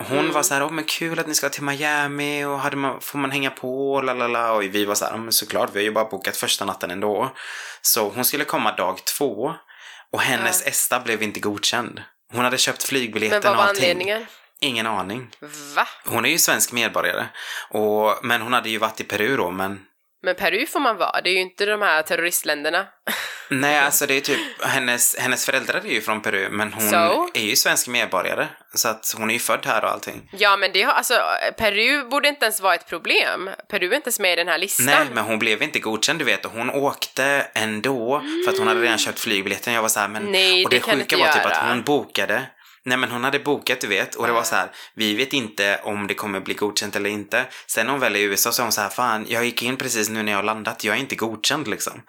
[0.07, 0.31] Hon Mm.
[0.31, 3.19] var så här, åh men kul att ni ska till Miami och hade man, får
[3.19, 4.51] man hänga på och lalala.
[4.53, 6.91] Och vi var så här, "Ja, men såklart, vi har ju bara bokat första natten
[6.91, 7.31] ändå.
[7.81, 9.53] Så hon skulle komma dag två
[10.11, 12.01] och hennes ESTA blev inte godkänd.
[12.33, 13.83] Hon hade köpt Men flygbiljetten vad och var allting.
[13.83, 14.25] anledningen?
[14.59, 15.29] Ingen aning.
[15.75, 15.87] Va?
[16.05, 17.25] Hon är ju svensk medborgare.
[17.69, 19.79] Och, men hon hade ju varit i Peru då, men
[20.23, 22.87] Men Peru får man vara, det är ju inte de här terroristländerna.
[23.49, 27.29] Nej, alltså det är typ, hennes, hennes föräldrar är ju från Peru, men hon So?
[27.33, 28.47] är ju svensk medborgare.
[28.73, 30.29] Så att hon är ju född här och allting.
[30.31, 31.13] Ja, men det har, alltså,
[31.57, 33.49] Peru borde inte ens vara ett problem.
[33.69, 34.85] Peru är inte ens med i den här listan.
[34.85, 36.45] Nej, men hon blev inte godkänd, du vet.
[36.45, 39.73] Och hon åkte ändå, för att hon hade redan köpt flygbiljetten.
[39.73, 40.23] Jag var så här, men...
[40.23, 42.43] Nej, och det, det sjuka var typ att hon bokade.
[42.85, 44.15] Nej, men hon hade bokat, du vet.
[44.15, 47.45] Och det var så här, vi vet inte om det kommer bli godkänt eller inte.
[47.67, 49.63] Sen när hon väl är i USA så är hon så här, fan, jag gick
[49.63, 50.83] in precis nu när jag har landat.
[50.83, 52.01] Jag är inte godkänd liksom.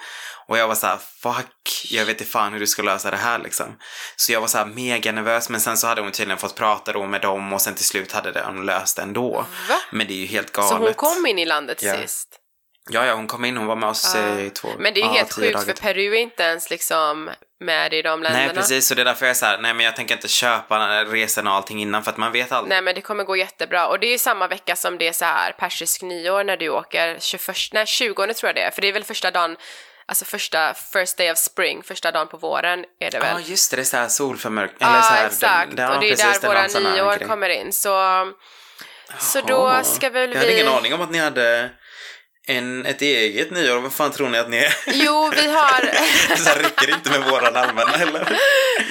[0.48, 3.16] Och jag var så här, fuck, jag vet inte fan hur du ska lösa det
[3.16, 3.66] här liksom.
[4.16, 6.92] Så jag var så här mega nervös, men sen så hade hon tydligen fått prata
[6.92, 9.46] då med dem och sen till slut hade det hon löst det ändå.
[9.68, 9.76] Va?
[9.90, 10.70] Men det är ju helt galet.
[10.70, 11.96] Så hon kom in i landet Ja.
[12.02, 12.38] sist?
[12.90, 14.38] Ja, ja, hon kom in, hon var med oss Ja.
[14.40, 15.64] i två, Men det är ju ja, helt sjukt dagar.
[15.66, 17.30] för Peru är inte ens liksom
[17.62, 18.44] med i de länderna.
[18.46, 18.86] Nej, precis.
[18.88, 21.50] Så det är därför jag är så här, nej men jag tänker inte köpa resorna
[21.50, 22.68] och allting innan för att man vet aldrig.
[22.68, 25.12] Nej men det kommer gå jättebra och det är ju samma vecka som det är
[25.12, 28.80] så här persisk nyår när du åker 21, nej 20 tror jag det är för
[28.82, 29.56] det är väl första dagen,
[30.06, 33.48] alltså första first day of spring, första dagen på våren är det Ja, väl?
[33.50, 33.76] just det.
[33.76, 34.70] Det är så här solförmörk...
[34.78, 35.76] Ja, Eller så här, exakt.
[35.76, 37.28] den- och det är precis, där den våra nyår omkring.
[37.28, 37.72] kommer in.
[37.72, 38.26] Så,
[39.18, 40.34] så då ska väl vi...
[40.34, 41.70] Jag hade ingen aning om att ni hade
[42.46, 43.80] en, ett eget nyår.
[43.80, 44.74] Vad fan tror ni att ni är?
[44.86, 45.80] Jo, vi har...
[46.36, 48.38] så räcker det inte med våran allmänna eller?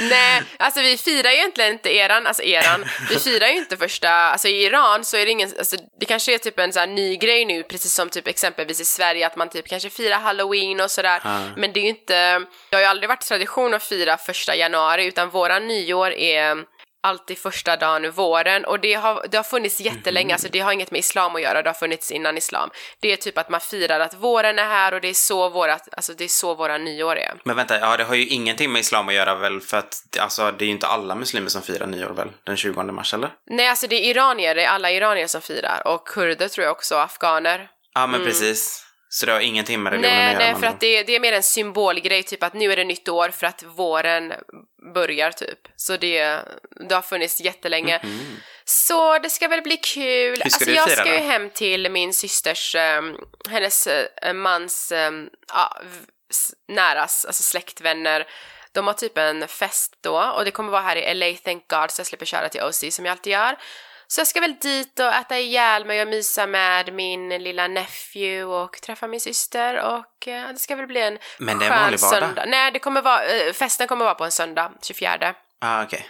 [0.09, 4.09] Nej, alltså vi firar ju egentligen inte eran, alltså eran, vi firar ju inte första,
[4.09, 7.15] alltså i Iran så är det ingen, alltså det kanske är typ en sån ny
[7.17, 10.91] grej nu, precis som typ exempelvis i Sverige att man typ kanske firar halloween och
[10.91, 11.39] sådär, Ja.
[11.57, 15.05] men det är ju inte, det har ju aldrig varit tradition att fira första januari
[15.05, 16.57] utan våra nyår är
[17.01, 20.91] alltid första dagen våren och det har, det har funnits jättelänge, alltså det har inget
[20.91, 22.69] med islam att göra, det har funnits innan islam.
[22.99, 25.89] Det är typ att man firar att våren är här och det är så vårat,
[25.91, 27.33] alltså det är så våra nyår är.
[27.43, 30.51] Men vänta, ja det har ju ingenting med islam att göra väl för att alltså
[30.51, 32.29] det är ju inte alla muslimer som firar nyår väl?
[32.43, 33.29] Den 20 mars eller?
[33.49, 36.71] Nej, alltså det är iranier, det är alla iranier som firar och kurder tror jag
[36.71, 37.69] också, afghaner.
[37.93, 38.90] Ja men precis.
[39.13, 40.27] Så det har ingenting med religionen Mm.
[40.27, 40.51] Nej, att göra?
[40.53, 43.09] nej, för att det, det är mer en symbolgrej, typ att nu är det nytt
[43.09, 44.33] år för att våren
[44.93, 45.59] börjar typ.
[45.75, 46.39] Så det,
[46.89, 47.99] det har funnits jättelänge.
[48.03, 48.35] Mhm.
[48.65, 50.35] Så det ska väl bli kul.
[50.35, 51.25] ska alltså du jag fira ska ju då?
[51.25, 53.17] hem till min systers, um,
[53.49, 55.29] hennes uh, mans, um,
[56.31, 58.27] s- näras, alltså släktvänner.
[58.71, 61.91] De har typ en fest då och det kommer vara här i LA, thank God,
[61.91, 63.55] så jag slipper köra till OC som jag alltid gör.
[64.11, 68.43] Så jag ska väl dit och äta ihjäl mig och mysa med min lilla nephew
[68.43, 71.79] och träffa min syster och eh, det ska väl bli en Men det är skön
[71.79, 72.19] vanlig vardag?
[72.19, 72.45] söndag.
[72.47, 75.33] Nej, det kommer vara, eh, festen kommer vara på en söndag, 24.
[75.61, 76.05] Ah, okej.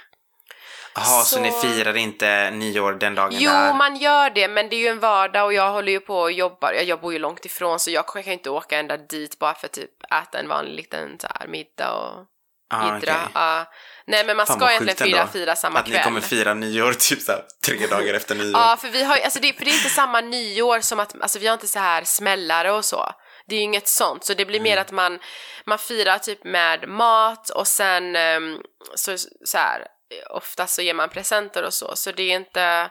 [0.96, 1.36] Jaha, så...
[1.36, 3.74] Så- ni firar inte nyår den dagen Jo, där?
[3.74, 6.32] man gör det, men det är ju en vardag och jag håller ju på och
[6.32, 6.74] jobbar.
[6.74, 9.54] Jag, jag bor ju långt ifrån så jag kan ju inte åka ända dit bara
[9.54, 12.26] för att typ äta en vanlig liten så här, middag och
[12.70, 12.98] ah, idra.
[12.98, 13.16] okej.
[13.34, 13.66] Ja.
[14.12, 15.32] Nej, men man Fan, ska egentligen fira, ändå.
[15.32, 15.98] fira samma Att kväll.
[15.98, 18.52] ni kommer fira nyår typ såhär tre dagar efter nyår.
[18.62, 21.40] Ja, för vi har alltså det, för det är inte samma nyår som att, alltså
[21.40, 23.12] vi har inte så här smällare och så.
[23.48, 24.70] Det är ju inget sånt, så det blir Mm.
[24.72, 25.20] mer att man,
[25.66, 28.58] man firar typ med mat och sen ehm,
[28.96, 29.86] så, så här,
[30.30, 32.90] ofta så ger man presenter och så, så det är inte,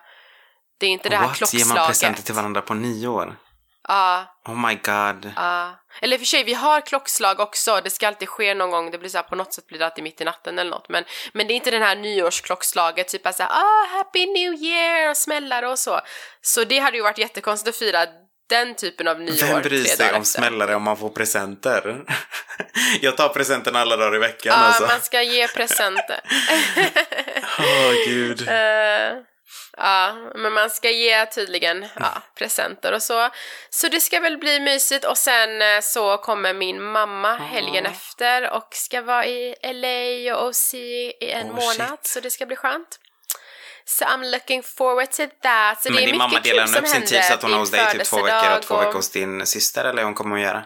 [0.80, 1.30] det är inte det här What?
[1.30, 1.68] Ger klockslaget.
[1.78, 3.36] man presenter till varandra på nyår?
[3.88, 5.32] Ja, Oh my god.
[5.36, 5.76] ja.
[6.02, 9.08] Eller för sig, vi har klockslag också, det ska alltid ske någon gång, det blir
[9.10, 11.46] så här, på något sätt blir det alltid mitt i natten eller något, men, men
[11.46, 15.68] det är inte den här nyårsklockslaget, typ att säga ah, happy new year och smällare
[15.68, 16.00] och så.
[16.42, 18.06] Så det hade ju varit jättekonstigt att fira
[18.48, 22.04] den typen av nyår Vem bryr sig om smällare om man får presenter?
[23.00, 24.86] Jag tar presenten alla dagar i veckan Ja, alltså.
[24.86, 26.20] man ska ge presenter.
[27.58, 28.48] Åh gud.
[28.48, 29.12] Eh,
[29.76, 33.30] ja, men man ska ge tydligen ja, presenter och så.
[33.70, 38.50] Så det ska väl bli mysigt och sen eh, så kommer min mamma helgen efter
[38.50, 42.06] och ska vara i LA och OC i en Oh, månad shit.
[42.06, 42.98] så det ska bli skönt.
[43.84, 45.82] Så I'm looking forward to that.
[45.82, 47.52] Så det Men är din mycket mamma delar hon upp sin tid så att hon
[47.52, 50.36] är hos dig typ två veckor och två veckor hos din syster eller hon kommer
[50.36, 50.64] att göra?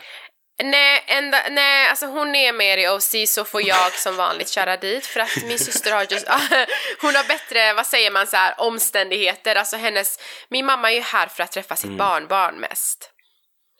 [0.63, 4.77] Nej, ända, nej, alltså hon är mer i OC så får jag som vanligt köra
[4.77, 6.29] dit för att min syster har just,
[7.01, 11.01] hon har bättre, vad säger man så här, omständigheter, alltså hennes, min mamma är ju
[11.01, 13.11] här för att träffa sitt barnbarn mest.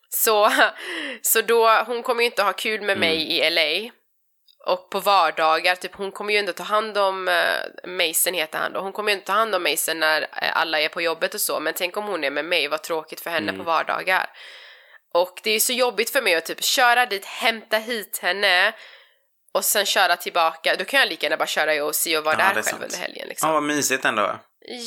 [0.09, 0.51] Så,
[1.23, 3.91] så då, hon kommer ju inte ha kul med mig i LA.
[4.67, 8.73] Och på vardagar, typ hon kommer ju ändå ta hand om, uh, Mason heter han
[8.73, 11.35] då, hon kommer ju inte ta hand om Mason när eh, alla är på jobbet
[11.35, 14.31] och så, men tänk om hon är med mig, vad tråkigt för henne på vardagar.
[15.15, 18.73] Och det är så jobbigt för mig att typ köra dit, hämta hit henne
[19.55, 20.77] och sen köra tillbaka.
[20.79, 22.83] Då kan jag lika gärna bara köra i OC och vara Ja, där själv sant.
[22.83, 23.53] under helgen Ja, liksom.
[23.53, 24.37] vad mysigt ändå.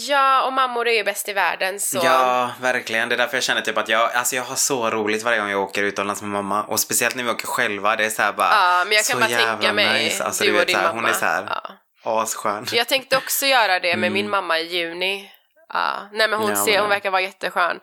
[0.08, 2.02] Ja, och mammor är ju bäst i världen så...
[2.04, 3.10] Ja, verkligen.
[3.10, 5.50] Det är därför jag känner typ att jag, alltså jag har så roligt varje gång
[5.50, 6.64] jag åker utomlands med mamma.
[6.64, 7.96] Och speciellt när vi åker själva.
[7.96, 10.24] Det är så här bara, Ja, men jag kan bara tänka mig nice.
[10.24, 11.02] Alltså, du du och vet, din så här, mamma.
[11.02, 11.46] Hon är så här
[12.04, 12.22] Ja.
[12.22, 12.66] asskön.
[12.72, 14.32] Jag tänkte också göra det med min Mm.
[14.32, 15.32] mamma i juni.
[15.74, 16.10] Ja.
[16.12, 17.80] Nej men hon, Ja, ser, hon verkar vara jätteskön.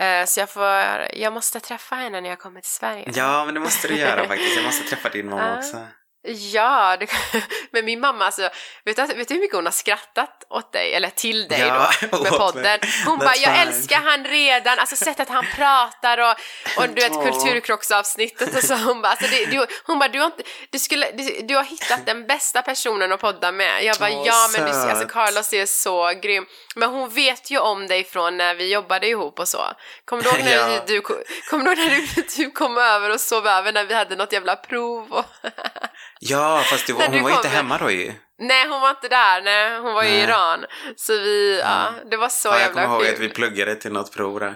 [0.00, 0.66] Eh, så jag får,
[1.12, 3.12] jag måste träffa henne när jag kommer till Sverige.
[3.14, 4.56] Ja, men det måste du göra faktiskt.
[4.56, 5.86] Jag måste träffa din mamma också.
[6.22, 7.06] Ja, det,
[7.72, 8.50] men min mamma alltså,
[8.84, 11.90] vet du, vet du hur mycket hon har skrattat åt dig, eller till dig Ja,
[12.10, 12.78] då, med podden?
[13.06, 16.34] Hon bara, jag fine." älskar han redan, alltså sättet han pratar och,
[16.76, 20.26] och du vet kulturkrocksavsnittet och så, hon bara, alltså det, du, hon bara, du har,
[20.26, 23.84] inte, du, skulle, du, du har hittat den bästa personen att podda med.
[23.84, 25.08] Jag bara, Åh, ja men du, alltså.
[25.08, 26.46] Carlos är så grym.
[26.74, 29.60] Men hon vet ju om dig från när vi jobbade ihop och så.
[30.04, 30.82] Kommer du ihåg när, Ja.
[30.86, 34.16] du, kommer du, ihåg när du, du kom över och sov över när vi hade
[34.16, 35.12] något jävla prov?
[35.12, 35.24] Och
[36.22, 38.12] Ja, fast du, När hon var ju inte hemma då ju.
[38.38, 39.42] Nej, hon var inte där.
[39.42, 40.20] Nej, hon var i Nej.
[40.20, 40.64] Iran.
[40.96, 43.14] Så vi, ja, det var så Ja, jag jävla kommer ihåg kul.
[43.14, 44.54] att vi pluggade till något prov där.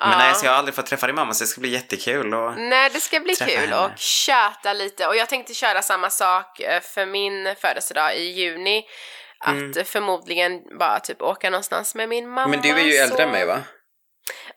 [0.00, 0.08] Ja.
[0.08, 2.34] Men nej, så jag har aldrig fått träffa din mamma så det ska bli jättekul.
[2.34, 2.54] Och...
[2.58, 3.76] Nej, det ska bli kul henne.
[3.84, 5.06] och köta lite.
[5.06, 8.84] Och jag tänkte köra samma sak eh, för min födelsedag i juni.
[9.40, 9.84] Att Mm.
[9.84, 12.48] förmodligen bara typ åka någonstans med min mamma.
[12.48, 13.22] Men du är ju äldre så...
[13.22, 13.58] än mig va?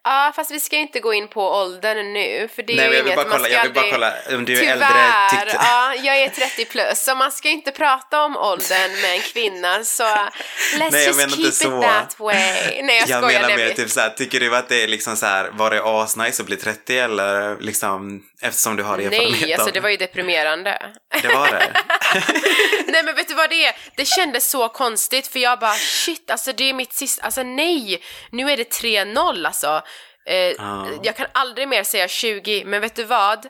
[0.03, 2.49] Ja, fast vi ska inte gå in på åldern nu.
[2.55, 3.91] För det är Nej, ju jag vill inget, bara man kolla, ska jag vill bara
[3.91, 5.39] kolla om du är Tyvärr, äldre.
[5.51, 5.57] Tyckte...
[5.65, 9.83] ja, jag är 30 plus, så man ska inte prata om åldern med en kvinna,
[9.83, 10.29] så let's
[10.77, 11.81] Nej, jag just menar keep inte it så.
[11.81, 12.35] that way.
[12.35, 13.41] Nej, jag, Jag skojar.
[13.41, 16.41] menar nej, mer typ såhär, tycker du att det är liksom såhär, var det asnice
[16.41, 20.81] att bli 30 eller liksom eftersom du har erfarenhet Nej, alltså det var ju deprimerande.
[21.21, 21.73] Det var det?
[22.99, 23.75] nej men vet du vad det är?
[23.95, 28.03] Det kändes så konstigt för jag bara shit, alltså det är mitt sista, alltså nej,
[28.31, 29.81] nu är det 3-0 alltså.
[30.25, 30.87] Eh, Ja.
[31.03, 33.47] Jag kan aldrig mer säga 20, men vet du vad?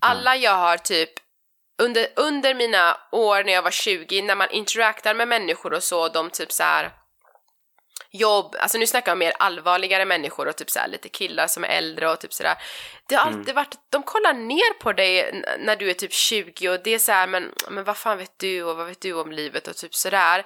[0.00, 1.10] Alla jag har typ
[1.82, 6.08] under, under mina år när jag var 20, när man interaktar med människor och så,
[6.08, 6.90] de typ så här
[8.10, 11.46] jobb, alltså nu snackar jag om mer allvarligare människor och typ så här lite killar
[11.46, 12.54] som är äldre och typ sådär.
[13.08, 16.80] Det har alltid varit, de kollar ner på dig när du är typ 20 och
[16.84, 19.32] det är så här, men, men vad fan vet du och vad vet du om
[19.32, 20.44] livet och typ sådär.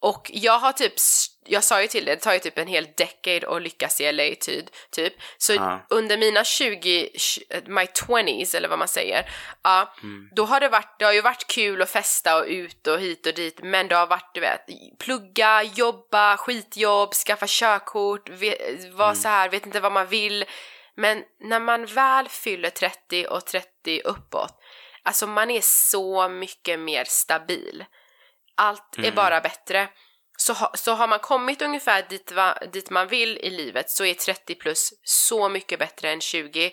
[0.00, 2.66] Och jag har typ, s- jag sa ju till dig, det tar ju typ en
[2.66, 4.66] hel decade att lyckas i LA typ.
[4.90, 5.14] typ.
[5.38, 5.86] Så Ja.
[5.90, 9.30] under mina 20, tj- my 20s eller vad man säger,
[9.62, 9.94] ja,
[10.36, 13.26] då har det varit, det har ju varit kul att festa och ut och hit
[13.26, 14.66] och dit, men det har varit, du vet,
[14.98, 18.28] plugga, jobba, skitjobb, skaffa körkort,
[18.92, 20.44] vara så här, vet inte vad man vill.
[20.94, 24.54] Men när man väl fyller 30 och 30 uppåt,
[25.02, 27.84] alltså man är så mycket mer stabil.
[28.54, 29.88] Allt är bara bättre.
[30.36, 34.04] Så, ha, så har man kommit ungefär dit, va, dit man vill i livet så
[34.04, 36.70] är 30 plus så mycket bättre än 20.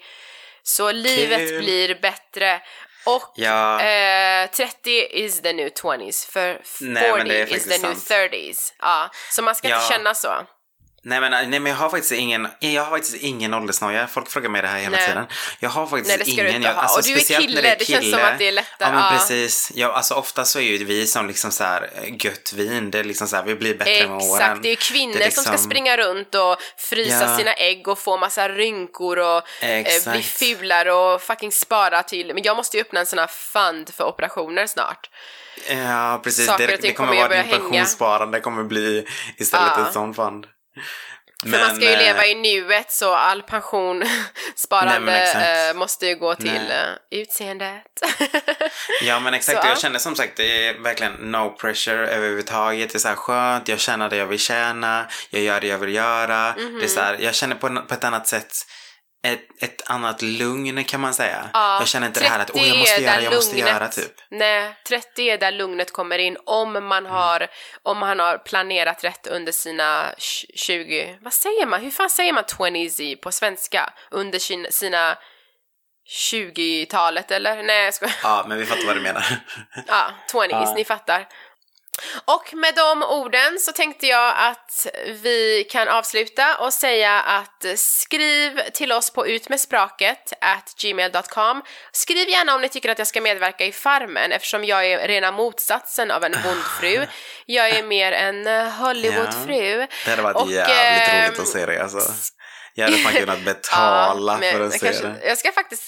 [0.64, 1.64] Så livet Kul.
[1.64, 2.62] blir bättre.
[3.06, 3.82] Och Ja.
[3.82, 8.10] eh, 30 is the new 20s, för 40 Nej, is the faktiskt new sant.
[8.10, 8.74] 30s.
[8.80, 9.76] Ja, så man ska Ja.
[9.76, 10.46] inte känna så.
[11.06, 14.08] Nej men, nej men jag har faktiskt ingen, jag har faktiskt ingen åldersnoja.
[14.08, 15.08] Folk frågar mig det här hela Nej.
[15.08, 15.26] tiden.
[15.60, 16.62] Jag har faktiskt Nej, det ingen.
[16.62, 18.90] jag, alltså, Och du är kille, när är det känns som att det är lättare.
[18.90, 19.12] Ja men Ja.
[19.12, 19.72] precis.
[19.76, 23.00] Ja, alltså ofta så är ju vi som liksom så här eh, gött vin, det
[23.00, 24.42] är liksom så här, vi blir bättre med åren.
[24.42, 27.38] Exakt, det är ju kvinnor Det är som ska liksom- springa runt och frysa Ja.
[27.38, 30.12] sina ägg och få massa rynkor och eh, Exakt.
[30.12, 32.34] bli fulare och fucking spara till.
[32.34, 35.10] Men jag måste ju öppna en sån här fund för operationer snart.
[35.70, 37.58] Ja precis, Saker det, det kommer kommer vara hänga.
[37.58, 39.88] pensionssparande kommer bli istället Ja.
[39.88, 40.46] en sån fond.
[41.44, 45.76] För man ska ju eh, leva i nuet så all pensionssparande Nej, men exakt.
[45.76, 46.96] eh, måste ju gå till Nej.
[47.12, 47.84] eh, utseendet.
[49.02, 52.90] Ja men exakt, Så, jag känner som sagt det är verkligen no pressure överhuvudtaget.
[52.90, 55.78] Det är så här skönt, jag tjänar det jag vill tjäna, jag gör det jag
[55.78, 56.56] vill göra.
[56.58, 56.80] Mhm.
[56.80, 58.56] Det är så här, jag känner på, på ett annat sätt
[59.28, 61.50] ett, ett annat lugn kan man säga.
[61.54, 63.70] Ja, jag känner inte det här att 30 åh jag måste göra, jag måste lugnet-
[63.70, 64.12] göra typ.
[64.30, 66.86] Nej, 30 är där lugnet kommer in om Mm.
[66.88, 67.48] man har,
[67.84, 72.34] om man har planerat rätt under sina tj- 20, vad säger man, hur fan säger
[72.34, 73.94] man 20s i på svenska?
[74.12, 75.18] Under sin, sina
[76.32, 77.64] 20-talet eller?
[77.64, 78.16] Nej jag skojar.
[78.24, 79.26] Ja men vi fattar vad du menar.
[79.88, 80.74] Ja, 20s, Ja.
[80.78, 81.28] ni fattar.
[82.26, 88.60] Och med de orden så tänkte jag att vi kan avsluta och säga att skriv
[88.74, 91.62] till oss på utmedspråket at gmail.com.
[91.92, 95.32] Skriv gärna om ni tycker att jag ska medverka i Farmen eftersom jag är rena
[95.32, 97.06] motsatsen av en bondfru.
[97.46, 99.88] Jag är mer en eh, Hollywoodfru.
[100.06, 102.14] Det hade varit Och, jävligt ehm, roligt att se det alltså.
[102.74, 105.28] Jag hade fan kunnat betala men för att se kanske- det.
[105.28, 105.84] Jag ska faktiskt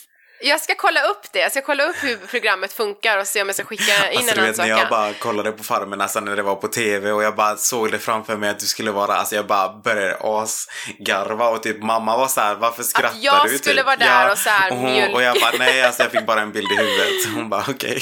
[0.46, 3.48] jag ska kolla upp det, jag ska kolla upp hur programmet funkar och se om
[3.48, 6.20] jag ska skicka in Alltså en du vet när jag bara kollade på Farmen alltså,
[6.20, 8.92] när det var på tv och jag bara såg det framför mig att du skulle
[8.92, 13.48] vara, alltså jag bara började asgarva och typ mamma var så här, varför skrattar jag
[13.50, 13.58] du?
[13.58, 13.86] skulle typ?
[13.86, 16.42] vara där och så här och, hon, och jag bara nej, alltså jag fick bara
[16.42, 17.36] en bild i huvudet.
[17.36, 18.02] Hon bara okej.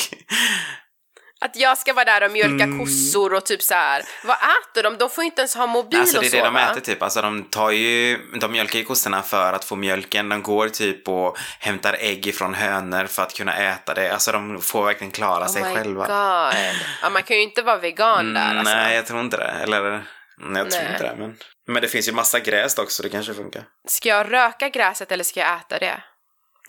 [1.45, 2.79] Att jag ska vara där och mjölka Mm.
[2.79, 4.03] kossor och typ så här.
[4.23, 4.97] Vad äter de?
[4.97, 6.71] De får inte ens ha mobil Alltså det och är så det de va?
[6.71, 7.01] äter typ.
[7.03, 10.29] Alltså de tar ju, de mjölkar ju kossorna för att få mjölken.
[10.29, 14.13] De går typ och hämtar ägg ifrån hönor för att kunna äta det.
[14.13, 16.01] Alltså de får verkligen klara sig oh my själva.
[16.05, 16.55] god.
[17.01, 18.73] Ja, man kan ju inte vara vegan där Mm, alltså.
[18.75, 19.53] Nej, jag tror inte det.
[19.63, 20.91] Eller, mm, jag tror Nej.
[20.93, 21.15] inte det.
[21.17, 21.35] Men,
[21.67, 23.63] men det finns ju massa gräs också, så det kanske funkar.
[23.87, 26.03] Ska jag röka gräset eller ska jag äta det?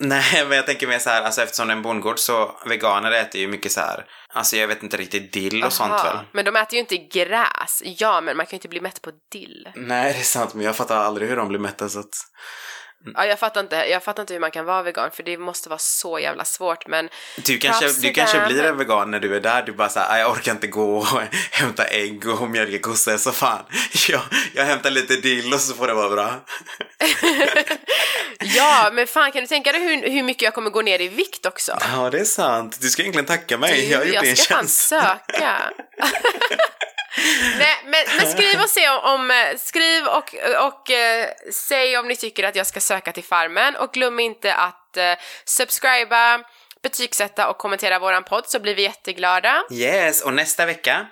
[0.00, 3.10] Nej, men jag tänker mer så här, alltså eftersom det är en bondgård så veganer
[3.10, 6.04] äter ju mycket så här, alltså jag vet inte riktigt dill och sånt Aha.
[6.04, 6.18] väl.
[6.32, 7.82] Men de äter ju inte gräs.
[7.84, 9.68] Ja, men man kan ju inte bli mätt på dill.
[9.74, 12.14] Nej, det är sant, men jag fattar aldrig hur de blir mätta så att...
[13.14, 15.68] Ja, jag fattar inte, jag fattar inte hur man kan vara vegan för det måste
[15.68, 19.40] vara så jävla svårt men Du kanske, du kanske blir en vegan när du är
[19.40, 21.06] där, du bara såhär, jag orkar inte gå och
[21.50, 23.64] hämta ägg och mjölka kossor, så fan,
[24.08, 24.20] jag,
[24.54, 26.34] jag hämtar lite dill och så får det vara bra.
[28.56, 31.08] Ja, men fan kan du tänka dig hur, hur mycket jag kommer gå ner i
[31.08, 31.78] vikt också?
[31.94, 32.78] Ja, det är sant.
[32.80, 34.88] Du ska egentligen tacka mig, Du, jag har gjort dig en ska fan tjänst.
[34.88, 35.72] söka.
[37.58, 40.34] Nej, men, men skriv och se om, eh, skriv och,
[40.66, 44.54] och eh, säg om ni tycker att jag ska söka till Farmen och glöm inte
[44.54, 45.12] att eh,
[45.44, 46.40] subscriba,
[46.82, 49.62] betygsätta och kommentera våran podd så blir vi jätteglada.
[49.72, 51.06] Yes, och nästa vecka,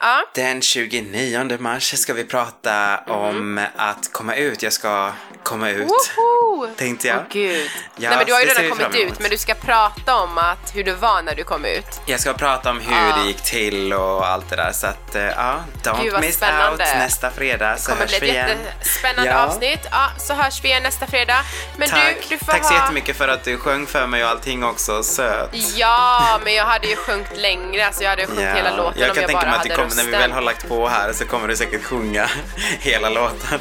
[0.00, 4.62] Ja, den 29 mars, ska vi prata om att komma ut.
[4.62, 5.12] Jag ska
[5.42, 5.88] komma ut.
[5.88, 6.43] woho!
[6.76, 7.16] Tänkte jag.
[7.16, 7.70] Åh gud.
[7.96, 10.14] Ja, Nej men du har ju det redan vi kommit ut men du ska prata
[10.16, 12.00] om att hur du var när du kom ut.
[12.06, 13.16] Jag ska prata om hur Ja.
[13.16, 14.72] det gick till och allt det där.
[14.72, 16.70] Så att, eh, ja, don't Gud, miss spännande.
[16.70, 18.58] out nästa fredag så Det kommer hörs bli vi ett igen.
[18.78, 19.44] jättespännande Ja.
[19.46, 19.80] avsnitt.
[19.90, 21.44] Ja, så hörs vi igen nästa fredag.
[21.76, 22.80] Men Tack, du, du tack så ha...
[22.80, 25.02] jättemycket för att du sjöng för mig och allting också.
[25.02, 25.50] Söt.
[25.76, 29.08] Ja, men jag hade ju sjungit längre, alltså jag hade ju sjungit hela låten jag
[29.10, 30.68] om kan jag tänka bara mig att det hade kommer, när vi väl har lagt
[30.68, 32.28] på här så kommer du säkert sjunga
[32.80, 33.60] hela låten.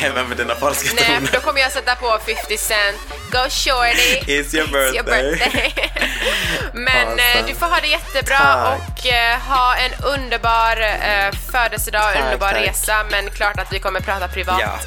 [0.00, 1.20] Även med dina falska Nej, toner.
[1.26, 2.96] för då kommer jag sätta på 50 Cent,
[3.32, 5.02] Go Shorty, It's your birthday.
[5.02, 5.72] birthday.
[6.72, 7.22] Men Awesome.
[7.40, 8.80] eh, du får ha det jättebra Tack.
[8.98, 12.66] och eh, ha en underbar eh, födelsedag, Tack, underbar tack.
[12.66, 13.04] resa.
[13.10, 14.78] Men klart att vi kommer prata privat Ja,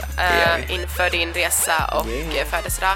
[0.68, 0.74] vi.
[0.74, 2.48] inför din resa och Yeah.
[2.48, 2.96] födelsedag.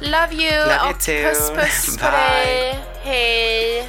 [0.00, 1.22] Love you Love you och too.
[1.22, 2.78] puss puss på dig.
[3.04, 3.88] Hej!